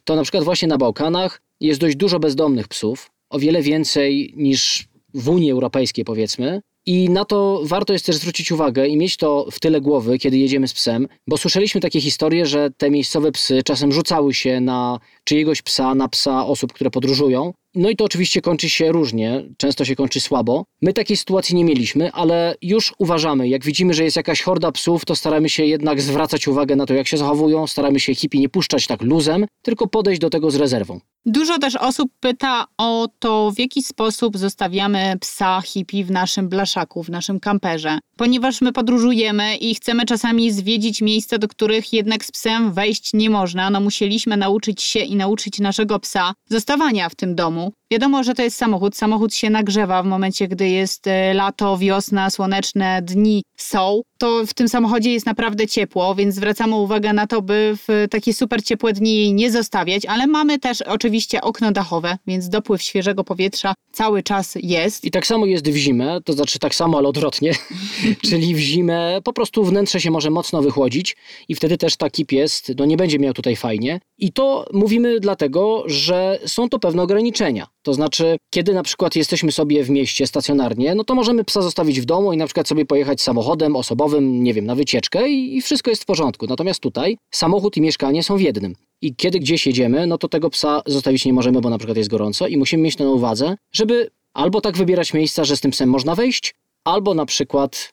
to 0.04 0.16
na 0.16 0.22
przykład 0.22 0.44
właśnie 0.44 0.68
na 0.68 0.78
Bałkanach 0.78 1.42
jest 1.60 1.80
dość 1.80 1.96
dużo 1.96 2.18
bezdomnych 2.18 2.68
psów, 2.68 3.10
o 3.30 3.38
wiele 3.38 3.62
więcej 3.62 4.34
niż 4.36 4.88
w 5.14 5.28
Unii 5.28 5.50
Europejskiej, 5.50 6.04
powiedzmy. 6.04 6.60
I 6.86 7.10
na 7.10 7.24
to 7.24 7.60
warto 7.64 7.92
jest 7.92 8.06
też 8.06 8.16
zwrócić 8.16 8.52
uwagę 8.52 8.88
i 8.88 8.96
mieć 8.96 9.16
to 9.16 9.46
w 9.52 9.60
tyle 9.60 9.80
głowy, 9.80 10.18
kiedy 10.18 10.38
jedziemy 10.38 10.68
z 10.68 10.72
psem, 10.72 11.08
bo 11.26 11.38
słyszeliśmy 11.38 11.80
takie 11.80 12.00
historie, 12.00 12.46
że 12.46 12.70
te 12.76 12.90
miejscowe 12.90 13.32
psy 13.32 13.62
czasem 13.62 13.92
rzucały 13.92 14.34
się 14.34 14.60
na 14.60 14.98
czyjegoś 15.24 15.62
psa, 15.62 15.94
na 15.94 16.08
psa 16.08 16.46
osób, 16.46 16.72
które 16.72 16.90
podróżują. 16.90 17.52
No 17.74 17.90
i 17.90 17.96
to 17.96 18.04
oczywiście 18.04 18.40
kończy 18.40 18.70
się 18.70 18.92
różnie, 18.92 19.44
często 19.56 19.84
się 19.84 19.96
kończy 19.96 20.20
słabo. 20.20 20.64
My 20.82 20.92
takiej 20.92 21.16
sytuacji 21.16 21.56
nie 21.56 21.64
mieliśmy, 21.64 22.12
ale 22.12 22.54
już 22.62 22.94
uważamy, 22.98 23.48
jak 23.48 23.64
widzimy, 23.64 23.94
że 23.94 24.04
jest 24.04 24.16
jakaś 24.16 24.42
horda 24.42 24.72
psów, 24.72 25.04
to 25.04 25.16
staramy 25.16 25.48
się 25.48 25.64
jednak 25.64 26.00
zwracać 26.00 26.48
uwagę 26.48 26.76
na 26.76 26.86
to, 26.86 26.94
jak 26.94 27.08
się 27.08 27.16
zachowują, 27.16 27.66
staramy 27.66 28.00
się 28.00 28.14
hippie 28.14 28.38
nie 28.38 28.48
puszczać 28.48 28.86
tak 28.86 29.02
luzem, 29.02 29.46
tylko 29.62 29.86
podejść 29.86 30.20
do 30.20 30.30
tego 30.30 30.50
z 30.50 30.56
rezerwą. 30.56 31.00
Dużo 31.26 31.58
też 31.58 31.76
osób 31.76 32.10
pyta 32.20 32.66
o 32.78 33.08
to, 33.18 33.50
w 33.50 33.58
jaki 33.58 33.82
sposób 33.82 34.38
zostawiamy 34.38 35.16
psa 35.20 35.60
hippie 35.60 36.04
w 36.04 36.10
naszym 36.10 36.48
blaszaku, 36.48 37.02
w 37.02 37.08
naszym 37.10 37.40
kamperze. 37.40 37.98
Ponieważ 38.16 38.60
my 38.60 38.72
podróżujemy 38.72 39.56
i 39.56 39.74
chcemy 39.74 40.04
czasami 40.04 40.52
zwiedzić 40.52 41.02
miejsca, 41.02 41.38
do 41.38 41.48
których 41.48 41.92
jednak 41.92 42.24
z 42.24 42.30
psem 42.30 42.72
wejść 42.72 43.10
nie 43.14 43.30
można, 43.30 43.70
no 43.70 43.80
musieliśmy 43.80 44.36
nauczyć 44.36 44.82
się 44.82 45.00
i 45.00 45.16
nauczyć 45.16 45.58
naszego 45.58 45.98
psa 45.98 46.34
zostawania 46.48 47.08
w 47.08 47.14
tym 47.14 47.34
domu. 47.34 47.72
Wiadomo, 47.92 48.24
że 48.24 48.34
to 48.34 48.42
jest 48.42 48.56
samochód. 48.56 48.96
Samochód 48.96 49.34
się 49.34 49.50
nagrzewa 49.50 50.02
w 50.02 50.06
momencie, 50.06 50.48
gdy 50.48 50.69
jest 50.70 51.06
e, 51.06 51.34
lato, 51.34 51.78
wiosna, 51.78 52.30
słoneczne 52.30 53.02
dni 53.02 53.42
są. 53.56 54.02
To 54.18 54.46
w 54.46 54.54
tym 54.54 54.68
samochodzie 54.68 55.12
jest 55.12 55.26
naprawdę 55.26 55.66
ciepło, 55.66 56.14
więc 56.14 56.34
zwracamy 56.34 56.76
uwagę 56.76 57.12
na 57.12 57.26
to, 57.26 57.42
by 57.42 57.76
w 57.88 58.06
takie 58.10 58.34
super 58.34 58.62
ciepłe 58.64 58.92
dni 58.92 59.16
jej 59.16 59.34
nie 59.34 59.50
zostawiać, 59.50 60.06
ale 60.06 60.26
mamy 60.26 60.58
też 60.58 60.82
oczywiście 60.82 61.40
okno 61.40 61.72
dachowe, 61.72 62.18
więc 62.26 62.48
dopływ 62.48 62.82
świeżego 62.82 63.24
powietrza 63.24 63.74
cały 63.92 64.22
czas 64.22 64.54
jest. 64.62 65.04
I 65.04 65.10
tak 65.10 65.26
samo 65.26 65.46
jest 65.46 65.68
w 65.68 65.76
zimę, 65.76 66.18
to 66.24 66.32
znaczy 66.32 66.58
tak 66.58 66.74
samo, 66.74 66.98
ale 66.98 67.08
odwrotnie. 67.08 67.52
Czyli 68.28 68.54
w 68.54 68.58
zimę 68.58 69.20
po 69.24 69.32
prostu 69.32 69.64
wnętrze 69.64 70.00
się 70.00 70.10
może 70.10 70.30
mocno 70.30 70.62
wychłodzić 70.62 71.16
i 71.48 71.54
wtedy 71.54 71.78
też 71.78 71.96
taki 71.96 72.26
pies 72.26 72.62
no 72.78 72.84
nie 72.84 72.96
będzie 72.96 73.18
miał 73.18 73.32
tutaj 73.32 73.56
fajnie. 73.56 74.00
I 74.20 74.32
to 74.32 74.66
mówimy 74.72 75.20
dlatego, 75.20 75.82
że 75.86 76.38
są 76.46 76.68
to 76.68 76.78
pewne 76.78 77.02
ograniczenia. 77.02 77.66
To 77.82 77.94
znaczy, 77.94 78.36
kiedy 78.50 78.74
na 78.74 78.82
przykład 78.82 79.16
jesteśmy 79.16 79.52
sobie 79.52 79.84
w 79.84 79.90
mieście 79.90 80.26
stacjonarnie, 80.26 80.94
no 80.94 81.04
to 81.04 81.14
możemy 81.14 81.44
psa 81.44 81.62
zostawić 81.62 82.00
w 82.00 82.04
domu 82.04 82.32
i 82.32 82.36
na 82.36 82.46
przykład 82.46 82.68
sobie 82.68 82.86
pojechać 82.86 83.20
samochodem 83.20 83.76
osobowym, 83.76 84.44
nie 84.44 84.54
wiem, 84.54 84.66
na 84.66 84.74
wycieczkę 84.74 85.28
i, 85.28 85.56
i 85.56 85.62
wszystko 85.62 85.90
jest 85.90 86.02
w 86.02 86.06
porządku. 86.06 86.46
Natomiast 86.46 86.80
tutaj 86.80 87.16
samochód 87.30 87.76
i 87.76 87.80
mieszkanie 87.80 88.22
są 88.22 88.36
w 88.36 88.40
jednym. 88.40 88.74
I 89.02 89.14
kiedy 89.14 89.38
gdzieś 89.38 89.66
jedziemy, 89.66 90.06
no 90.06 90.18
to 90.18 90.28
tego 90.28 90.50
psa 90.50 90.82
zostawić 90.86 91.24
nie 91.24 91.32
możemy, 91.32 91.60
bo 91.60 91.70
na 91.70 91.78
przykład 91.78 91.96
jest 91.96 92.10
gorąco 92.10 92.46
i 92.46 92.56
musimy 92.56 92.82
mieć 92.82 92.96
to 92.96 93.04
na 93.04 93.10
uwadze, 93.10 93.56
żeby 93.72 94.10
albo 94.34 94.60
tak 94.60 94.76
wybierać 94.76 95.14
miejsca, 95.14 95.44
że 95.44 95.56
z 95.56 95.60
tym 95.60 95.70
psem 95.70 95.88
można 95.88 96.14
wejść, 96.14 96.54
albo 96.84 97.14
na 97.14 97.26
przykład 97.26 97.92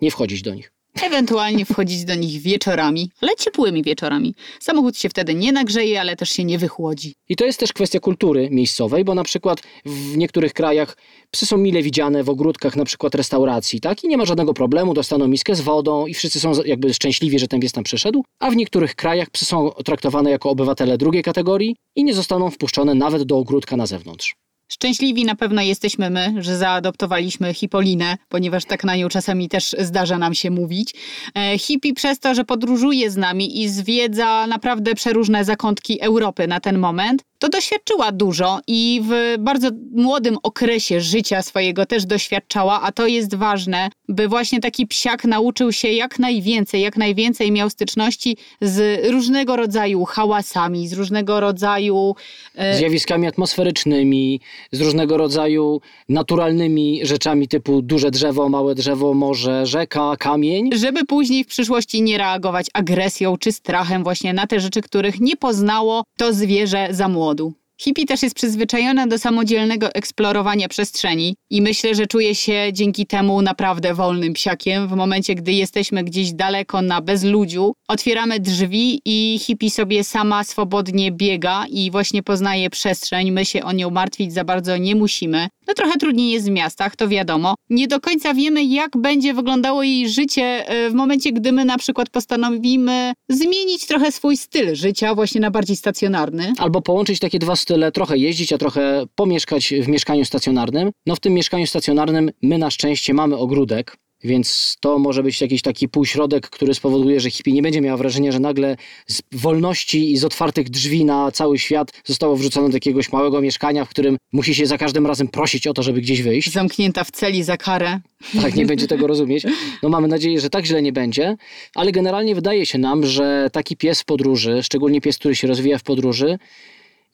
nie 0.00 0.10
wchodzić 0.10 0.42
do 0.42 0.54
nich. 0.54 0.72
Ewentualnie 1.02 1.64
wchodzić 1.64 2.04
do 2.04 2.14
nich 2.14 2.42
wieczorami, 2.42 3.10
ale 3.20 3.36
ciepłymi 3.36 3.82
wieczorami. 3.82 4.34
Samochód 4.60 4.98
się 4.98 5.08
wtedy 5.08 5.34
nie 5.34 5.52
nagrzeje, 5.52 6.00
ale 6.00 6.16
też 6.16 6.30
się 6.30 6.44
nie 6.44 6.58
wychłodzi. 6.58 7.14
I 7.28 7.36
to 7.36 7.44
jest 7.44 7.60
też 7.60 7.72
kwestia 7.72 8.00
kultury 8.00 8.48
miejscowej, 8.50 9.04
bo 9.04 9.14
na 9.14 9.24
przykład 9.24 9.62
w 9.84 10.16
niektórych 10.16 10.52
krajach 10.52 10.96
psy 11.30 11.46
są 11.46 11.56
mile 11.56 11.82
widziane 11.82 12.24
w 12.24 12.30
ogródkach 12.30 12.76
na 12.76 12.84
przykład 12.84 13.14
restauracji, 13.14 13.80
tak? 13.80 14.04
I 14.04 14.08
nie 14.08 14.16
ma 14.16 14.24
żadnego 14.24 14.54
problemu, 14.54 14.94
dostaną 14.94 15.28
miskę 15.28 15.54
z 15.54 15.60
wodą 15.60 16.06
i 16.06 16.14
wszyscy 16.14 16.40
są 16.40 16.52
jakby 16.64 16.94
szczęśliwi, 16.94 17.38
że 17.38 17.48
ten 17.48 17.60
pies 17.60 17.72
tam 17.72 17.84
przyszedł, 17.84 18.24
a 18.40 18.50
w 18.50 18.56
niektórych 18.56 18.94
krajach 18.94 19.30
psy 19.30 19.44
są 19.44 19.70
traktowane 19.84 20.30
jako 20.30 20.50
obywatele 20.50 20.98
drugiej 20.98 21.22
kategorii 21.22 21.76
i 21.96 22.04
nie 22.04 22.14
zostaną 22.14 22.50
wpuszczone 22.50 22.94
nawet 22.94 23.22
do 23.22 23.38
ogródka 23.38 23.76
na 23.76 23.86
zewnątrz. 23.86 24.34
Szczęśliwi 24.72 25.24
na 25.24 25.34
pewno 25.34 25.62
jesteśmy 25.62 26.10
my, 26.10 26.34
że 26.38 26.56
zaadoptowaliśmy 26.56 27.54
Hipolinę, 27.54 28.16
ponieważ 28.28 28.64
tak 28.64 28.84
na 28.84 28.96
nią 28.96 29.08
czasami 29.08 29.48
też 29.48 29.76
zdarza 29.78 30.18
nam 30.18 30.34
się 30.34 30.50
mówić. 30.50 30.94
E, 31.34 31.58
Hippie 31.58 31.94
przez 31.94 32.20
to, 32.20 32.34
że 32.34 32.44
podróżuje 32.44 33.10
z 33.10 33.16
nami 33.16 33.62
i 33.62 33.68
zwiedza 33.68 34.46
naprawdę 34.46 34.94
przeróżne 34.94 35.44
zakątki 35.44 36.00
Europy 36.00 36.46
na 36.46 36.60
ten 36.60 36.78
moment, 36.78 37.22
to 37.40 37.48
doświadczyła 37.48 38.12
dużo 38.12 38.60
i 38.66 39.00
w 39.04 39.34
bardzo 39.38 39.68
młodym 39.92 40.38
okresie 40.42 41.00
życia 41.00 41.42
swojego 41.42 41.86
też 41.86 42.06
doświadczała, 42.06 42.82
a 42.82 42.92
to 42.92 43.06
jest 43.06 43.34
ważne, 43.34 43.88
by 44.08 44.28
właśnie 44.28 44.60
taki 44.60 44.86
psiak 44.86 45.24
nauczył 45.24 45.72
się 45.72 45.88
jak 45.88 46.18
najwięcej, 46.18 46.80
jak 46.80 46.96
najwięcej 46.96 47.52
miał 47.52 47.70
styczności 47.70 48.36
z 48.60 49.06
różnego 49.10 49.56
rodzaju 49.56 50.04
hałasami, 50.04 50.88
z 50.88 50.92
różnego 50.92 51.40
rodzaju 51.40 52.14
e... 52.54 52.78
zjawiskami 52.78 53.26
atmosferycznymi, 53.26 54.40
z 54.72 54.80
różnego 54.80 55.16
rodzaju 55.16 55.80
naturalnymi 56.08 57.00
rzeczami 57.02 57.48
typu 57.48 57.82
duże 57.82 58.10
drzewo, 58.10 58.48
małe 58.48 58.74
drzewo, 58.74 59.14
morze, 59.14 59.66
rzeka, 59.66 60.16
kamień. 60.18 60.70
Żeby 60.72 61.04
później 61.04 61.44
w 61.44 61.46
przyszłości 61.46 62.02
nie 62.02 62.18
reagować 62.18 62.66
agresją 62.74 63.36
czy 63.36 63.52
strachem 63.52 64.02
właśnie 64.02 64.32
na 64.32 64.46
te 64.46 64.60
rzeczy, 64.60 64.82
których 64.82 65.20
nie 65.20 65.36
poznało 65.36 66.04
to 66.16 66.32
zwierzę 66.32 66.88
za 66.90 67.08
młodu. 67.30 67.54
Hippie 67.80 68.06
też 68.06 68.22
jest 68.22 68.34
przyzwyczajona 68.34 69.06
do 69.06 69.18
samodzielnego 69.18 69.94
eksplorowania 69.94 70.68
przestrzeni 70.68 71.36
i 71.50 71.62
myślę, 71.62 71.94
że 71.94 72.06
czuje 72.06 72.34
się 72.34 72.70
dzięki 72.72 73.06
temu 73.06 73.42
naprawdę 73.42 73.94
wolnym 73.94 74.32
psiakiem. 74.32 74.88
W 74.88 74.92
momencie, 74.92 75.34
gdy 75.34 75.52
jesteśmy 75.52 76.04
gdzieś 76.04 76.32
daleko 76.32 76.82
na 76.82 77.00
bezludziu, 77.00 77.72
otwieramy 77.88 78.40
drzwi 78.40 79.00
i 79.04 79.38
hippie 79.38 79.70
sobie 79.70 80.04
sama 80.04 80.44
swobodnie 80.44 81.12
biega 81.12 81.66
i 81.70 81.90
właśnie 81.90 82.22
poznaje 82.22 82.70
przestrzeń. 82.70 83.30
My 83.30 83.44
się 83.44 83.62
o 83.62 83.72
nią 83.72 83.90
martwić 83.90 84.32
za 84.32 84.44
bardzo 84.44 84.76
nie 84.76 84.94
musimy. 84.94 85.48
No 85.70 85.74
trochę 85.74 85.98
trudniej 85.98 86.30
jest 86.30 86.46
w 86.46 86.50
miastach, 86.50 86.96
to 86.96 87.08
wiadomo. 87.08 87.54
Nie 87.70 87.88
do 87.88 88.00
końca 88.00 88.34
wiemy, 88.34 88.64
jak 88.64 88.96
będzie 88.96 89.34
wyglądało 89.34 89.82
jej 89.82 90.08
życie 90.08 90.68
e, 90.68 90.90
w 90.90 90.94
momencie, 90.94 91.32
gdy 91.32 91.52
my 91.52 91.64
na 91.64 91.78
przykład 91.78 92.10
postanowimy 92.10 93.12
zmienić 93.28 93.86
trochę 93.86 94.12
swój 94.12 94.36
styl 94.36 94.74
życia 94.74 95.14
właśnie 95.14 95.40
na 95.40 95.50
bardziej 95.50 95.76
stacjonarny. 95.76 96.52
Albo 96.58 96.82
połączyć 96.82 97.18
takie 97.18 97.38
dwa 97.38 97.56
style, 97.56 97.92
trochę 97.92 98.18
jeździć, 98.18 98.52
a 98.52 98.58
trochę 98.58 99.06
pomieszkać 99.14 99.74
w 99.82 99.88
mieszkaniu 99.88 100.24
stacjonarnym. 100.24 100.90
No 101.06 101.16
w 101.16 101.20
tym 101.20 101.32
mieszkaniu 101.32 101.66
stacjonarnym 101.66 102.30
my 102.42 102.58
na 102.58 102.70
szczęście 102.70 103.14
mamy 103.14 103.36
ogródek, 103.36 103.96
więc 104.24 104.76
to 104.80 104.98
może 104.98 105.22
być 105.22 105.40
jakiś 105.40 105.62
taki 105.62 105.88
półśrodek, 105.88 106.50
który 106.50 106.74
spowoduje, 106.74 107.20
że 107.20 107.30
hippie 107.30 107.52
nie 107.52 107.62
będzie 107.62 107.80
miała 107.80 107.96
wrażenia, 107.96 108.32
że 108.32 108.40
nagle 108.40 108.76
z 109.06 109.22
wolności 109.32 110.12
i 110.12 110.16
z 110.16 110.24
otwartych 110.24 110.70
drzwi 110.70 111.04
na 111.04 111.30
cały 111.30 111.58
świat 111.58 111.92
zostało 112.04 112.36
wrzucone 112.36 112.68
do 112.68 112.76
jakiegoś 112.76 113.12
małego 113.12 113.40
mieszkania, 113.40 113.84
w 113.84 113.88
którym 113.88 114.16
musi 114.32 114.54
się 114.54 114.66
za 114.66 114.78
każdym 114.78 115.06
razem 115.06 115.28
prosić 115.28 115.66
o 115.66 115.74
to, 115.74 115.82
żeby 115.82 116.00
gdzieś 116.00 116.22
wyjść. 116.22 116.52
Zamknięta 116.52 117.04
w 117.04 117.10
celi 117.10 117.42
za 117.42 117.56
karę. 117.56 118.00
Tak, 118.42 118.54
nie 118.54 118.66
będzie 118.66 118.86
tego 118.86 119.06
rozumieć. 119.06 119.46
No 119.82 119.88
mamy 119.88 120.08
nadzieję, 120.08 120.40
że 120.40 120.50
tak 120.50 120.64
źle 120.64 120.82
nie 120.82 120.92
będzie, 120.92 121.36
ale 121.74 121.92
generalnie 121.92 122.34
wydaje 122.34 122.66
się 122.66 122.78
nam, 122.78 123.06
że 123.06 123.50
taki 123.52 123.76
pies 123.76 124.00
w 124.00 124.04
podróży, 124.04 124.62
szczególnie 124.62 125.00
pies, 125.00 125.18
który 125.18 125.36
się 125.36 125.48
rozwija 125.48 125.78
w 125.78 125.82
podróży, 125.82 126.38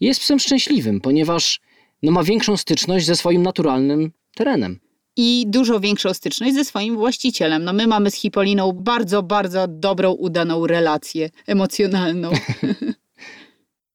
jest 0.00 0.20
psem 0.20 0.38
szczęśliwym, 0.38 1.00
ponieważ 1.00 1.60
no, 2.02 2.12
ma 2.12 2.24
większą 2.24 2.56
styczność 2.56 3.06
ze 3.06 3.16
swoim 3.16 3.42
naturalnym 3.42 4.12
terenem 4.34 4.85
i 5.16 5.44
dużo 5.48 5.80
większą 5.80 6.14
styczność 6.14 6.54
ze 6.54 6.64
swoim 6.64 6.96
właścicielem. 6.96 7.64
No 7.64 7.72
my 7.72 7.86
mamy 7.86 8.10
z 8.10 8.14
Hipoliną 8.14 8.72
bardzo, 8.72 9.22
bardzo 9.22 9.68
dobrą, 9.68 10.12
udaną 10.12 10.66
relację 10.66 11.30
emocjonalną. 11.46 12.30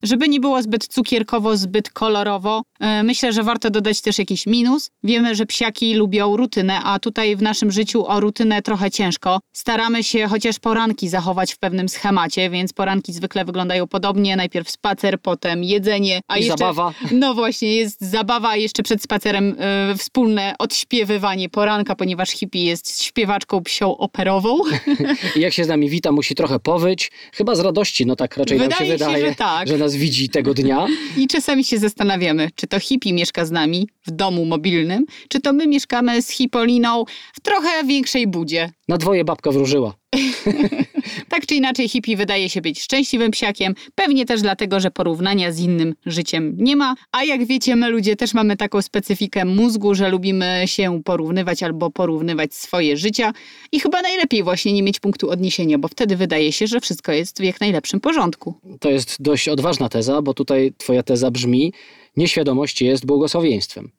Żeby 0.03 0.29
nie 0.29 0.39
było 0.39 0.61
zbyt 0.61 0.87
cukierkowo, 0.87 1.57
zbyt 1.57 1.89
kolorowo, 1.89 2.61
e, 2.79 3.03
myślę, 3.03 3.33
że 3.33 3.43
warto 3.43 3.69
dodać 3.69 4.01
też 4.01 4.19
jakiś 4.19 4.47
minus. 4.47 4.91
Wiemy, 5.03 5.35
że 5.35 5.45
psiaki 5.45 5.93
lubią 5.93 6.37
rutynę, 6.37 6.79
a 6.83 6.99
tutaj 6.99 7.35
w 7.35 7.41
naszym 7.41 7.71
życiu 7.71 8.05
o 8.05 8.19
rutynę 8.19 8.61
trochę 8.61 8.91
ciężko. 8.91 9.39
Staramy 9.53 10.03
się 10.03 10.27
chociaż 10.27 10.59
poranki 10.59 11.09
zachować 11.09 11.53
w 11.53 11.57
pewnym 11.57 11.89
schemacie, 11.89 12.49
więc 12.49 12.73
poranki 12.73 13.13
zwykle 13.13 13.45
wyglądają 13.45 13.87
podobnie. 13.87 14.35
Najpierw 14.35 14.69
spacer, 14.71 15.21
potem 15.21 15.63
jedzenie, 15.63 16.21
a 16.27 16.37
I 16.37 16.39
jeszcze... 16.45 16.57
zabawa. 16.57 16.93
No 17.11 17.33
właśnie, 17.33 17.75
jest 17.75 18.01
zabawa, 18.01 18.49
a 18.49 18.55
jeszcze 18.55 18.83
przed 18.83 19.03
spacerem 19.03 19.55
y, 19.91 19.97
wspólne 19.97 20.55
odśpiewywanie 20.59 21.49
poranka, 21.49 21.95
ponieważ 21.95 22.29
hippie 22.29 22.63
jest 22.63 23.03
śpiewaczką 23.03 23.63
psią 23.63 23.97
operową. 23.97 24.59
I 25.35 25.39
jak 25.39 25.53
się 25.53 25.63
z 25.63 25.67
nami 25.67 25.89
wita, 25.89 26.11
musi 26.11 26.35
trochę 26.35 26.59
powyć. 26.59 27.11
Chyba 27.33 27.55
z 27.55 27.59
radości, 27.59 28.05
no 28.05 28.15
tak 28.15 28.37
raczej 28.37 28.57
wydaje 28.57 28.69
nam 28.69 28.87
się 28.87 28.93
wydaje, 28.93 29.29
że, 29.29 29.35
tak. 29.35 29.67
że 29.67 29.77
nas 29.77 29.90
nas 29.91 29.95
widzi 29.95 30.29
tego 30.29 30.53
dnia. 30.53 30.87
I 31.17 31.27
czasami 31.27 31.63
się 31.63 31.77
zastanawiamy, 31.77 32.49
czy 32.55 32.67
to 32.67 32.79
hippie 32.79 33.13
mieszka 33.13 33.45
z 33.45 33.51
nami 33.51 33.89
w 34.07 34.11
domu 34.11 34.45
mobilnym, 34.45 35.05
czy 35.29 35.39
to 35.39 35.53
my 35.53 35.67
mieszkamy 35.67 36.21
z 36.21 36.29
Hipoliną 36.29 37.05
w 37.33 37.39
trochę 37.39 37.83
większej 37.83 38.27
budzie. 38.27 38.71
Na 38.91 38.97
dwoje 38.97 39.23
babka 39.25 39.51
wróżyła. 39.51 39.93
tak 41.29 41.45
czy 41.45 41.55
inaczej, 41.55 41.89
hippie 41.89 42.17
wydaje 42.17 42.49
się 42.49 42.61
być 42.61 42.81
szczęśliwym 42.81 43.31
psiakiem, 43.31 43.73
pewnie 43.95 44.25
też 44.25 44.41
dlatego, 44.41 44.79
że 44.79 44.91
porównania 44.91 45.51
z 45.51 45.59
innym 45.59 45.95
życiem 46.05 46.55
nie 46.57 46.75
ma. 46.75 46.95
A 47.11 47.23
jak 47.23 47.45
wiecie, 47.45 47.75
my 47.75 47.89
ludzie 47.89 48.15
też 48.15 48.33
mamy 48.33 48.57
taką 48.57 48.81
specyfikę 48.81 49.45
mózgu, 49.45 49.95
że 49.95 50.09
lubimy 50.09 50.63
się 50.65 51.01
porównywać 51.03 51.63
albo 51.63 51.89
porównywać 51.89 52.53
swoje 52.53 52.97
życia 52.97 53.33
i 53.71 53.79
chyba 53.79 54.01
najlepiej 54.01 54.43
właśnie 54.43 54.73
nie 54.73 54.83
mieć 54.83 54.99
punktu 54.99 55.29
odniesienia, 55.29 55.77
bo 55.77 55.87
wtedy 55.87 56.15
wydaje 56.15 56.51
się, 56.51 56.67
że 56.67 56.79
wszystko 56.79 57.11
jest 57.11 57.39
w 57.39 57.43
jak 57.43 57.61
najlepszym 57.61 57.99
porządku. 57.99 58.55
To 58.79 58.89
jest 58.89 59.21
dość 59.21 59.47
odważna 59.47 59.89
teza, 59.89 60.21
bo 60.21 60.33
tutaj 60.33 60.73
twoja 60.77 61.03
teza 61.03 61.31
brzmi, 61.31 61.73
nieświadomość 62.17 62.81
jest 62.81 63.05
błogosławieństwem. 63.05 63.91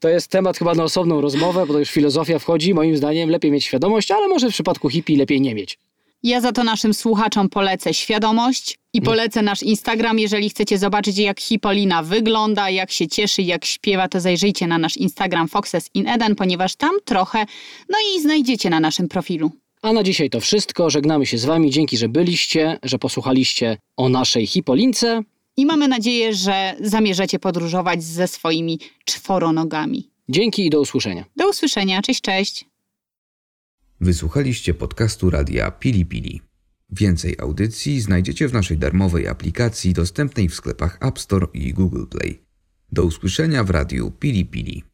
to 0.00 0.08
jest 0.08 0.28
temat 0.28 0.58
chyba 0.58 0.74
na 0.74 0.84
osobną 0.84 1.20
rozmowę, 1.20 1.66
bo 1.66 1.72
to 1.72 1.78
już 1.78 1.90
filozofia 1.90 2.38
wchodzi. 2.38 2.74
Moim 2.74 2.96
zdaniem 2.96 3.30
lepiej 3.30 3.50
mieć 3.50 3.64
świadomość, 3.64 4.10
ale 4.10 4.28
może 4.28 4.50
w 4.50 4.52
przypadku 4.52 4.88
hippie 4.88 5.16
lepiej 5.16 5.40
nie 5.40 5.54
mieć. 5.54 5.78
Ja 6.22 6.40
za 6.40 6.52
to 6.52 6.64
naszym 6.64 6.94
słuchaczom 6.94 7.48
polecę 7.48 7.94
świadomość 7.94 8.78
i 8.92 9.02
polecę 9.02 9.42
nasz 9.42 9.62
Instagram. 9.62 10.18
Jeżeli 10.18 10.50
chcecie 10.50 10.78
zobaczyć, 10.78 11.18
jak 11.18 11.40
Hipolina 11.40 12.02
wygląda, 12.02 12.70
jak 12.70 12.90
się 12.90 13.08
cieszy, 13.08 13.42
jak 13.42 13.64
śpiewa, 13.64 14.08
to 14.08 14.20
zajrzyjcie 14.20 14.66
na 14.66 14.78
nasz 14.78 14.96
Instagram 14.96 15.48
Foxes 15.48 15.90
in 15.94 16.08
Eden, 16.08 16.34
ponieważ 16.34 16.76
tam 16.76 16.90
trochę, 17.04 17.46
no 17.88 17.98
i 18.16 18.20
znajdziecie 18.20 18.70
na 18.70 18.80
naszym 18.80 19.08
profilu. 19.08 19.50
A 19.82 19.92
na 19.92 20.02
dzisiaj 20.02 20.30
to 20.30 20.40
wszystko. 20.40 20.90
Żegnamy 20.90 21.26
się 21.26 21.38
z 21.38 21.44
Wami. 21.44 21.70
Dzięki, 21.70 21.96
że 21.96 22.08
byliście, 22.08 22.78
że 22.82 22.98
posłuchaliście 22.98 23.78
o 23.96 24.08
naszej 24.08 24.46
Hipolince. 24.46 25.22
I 25.56 25.66
mamy 25.66 25.88
nadzieję, 25.88 26.34
że 26.34 26.76
zamierzacie 26.80 27.38
podróżować 27.38 28.02
ze 28.02 28.28
swoimi 28.28 28.78
czworonogami. 29.04 30.10
Dzięki 30.28 30.66
i 30.66 30.70
do 30.70 30.80
usłyszenia. 30.80 31.24
Do 31.36 31.50
usłyszenia. 31.50 32.02
Cześć, 32.02 32.20
cześć. 32.20 32.64
Wysłuchaliście 34.00 34.74
podcastu 34.74 35.30
radia 35.30 35.70
Pili 35.70 36.06
Pili. 36.06 36.40
Więcej 36.90 37.36
audycji 37.38 38.00
znajdziecie 38.00 38.48
w 38.48 38.52
naszej 38.52 38.78
darmowej 38.78 39.28
aplikacji 39.28 39.92
dostępnej 39.92 40.48
w 40.48 40.54
sklepach 40.54 40.98
App 41.00 41.18
Store 41.18 41.46
i 41.54 41.74
Google 41.74 42.04
Play. 42.06 42.42
Do 42.92 43.04
usłyszenia 43.04 43.64
w 43.64 43.70
radiu 43.70 44.10
Pili 44.10 44.46
Pili. 44.46 44.89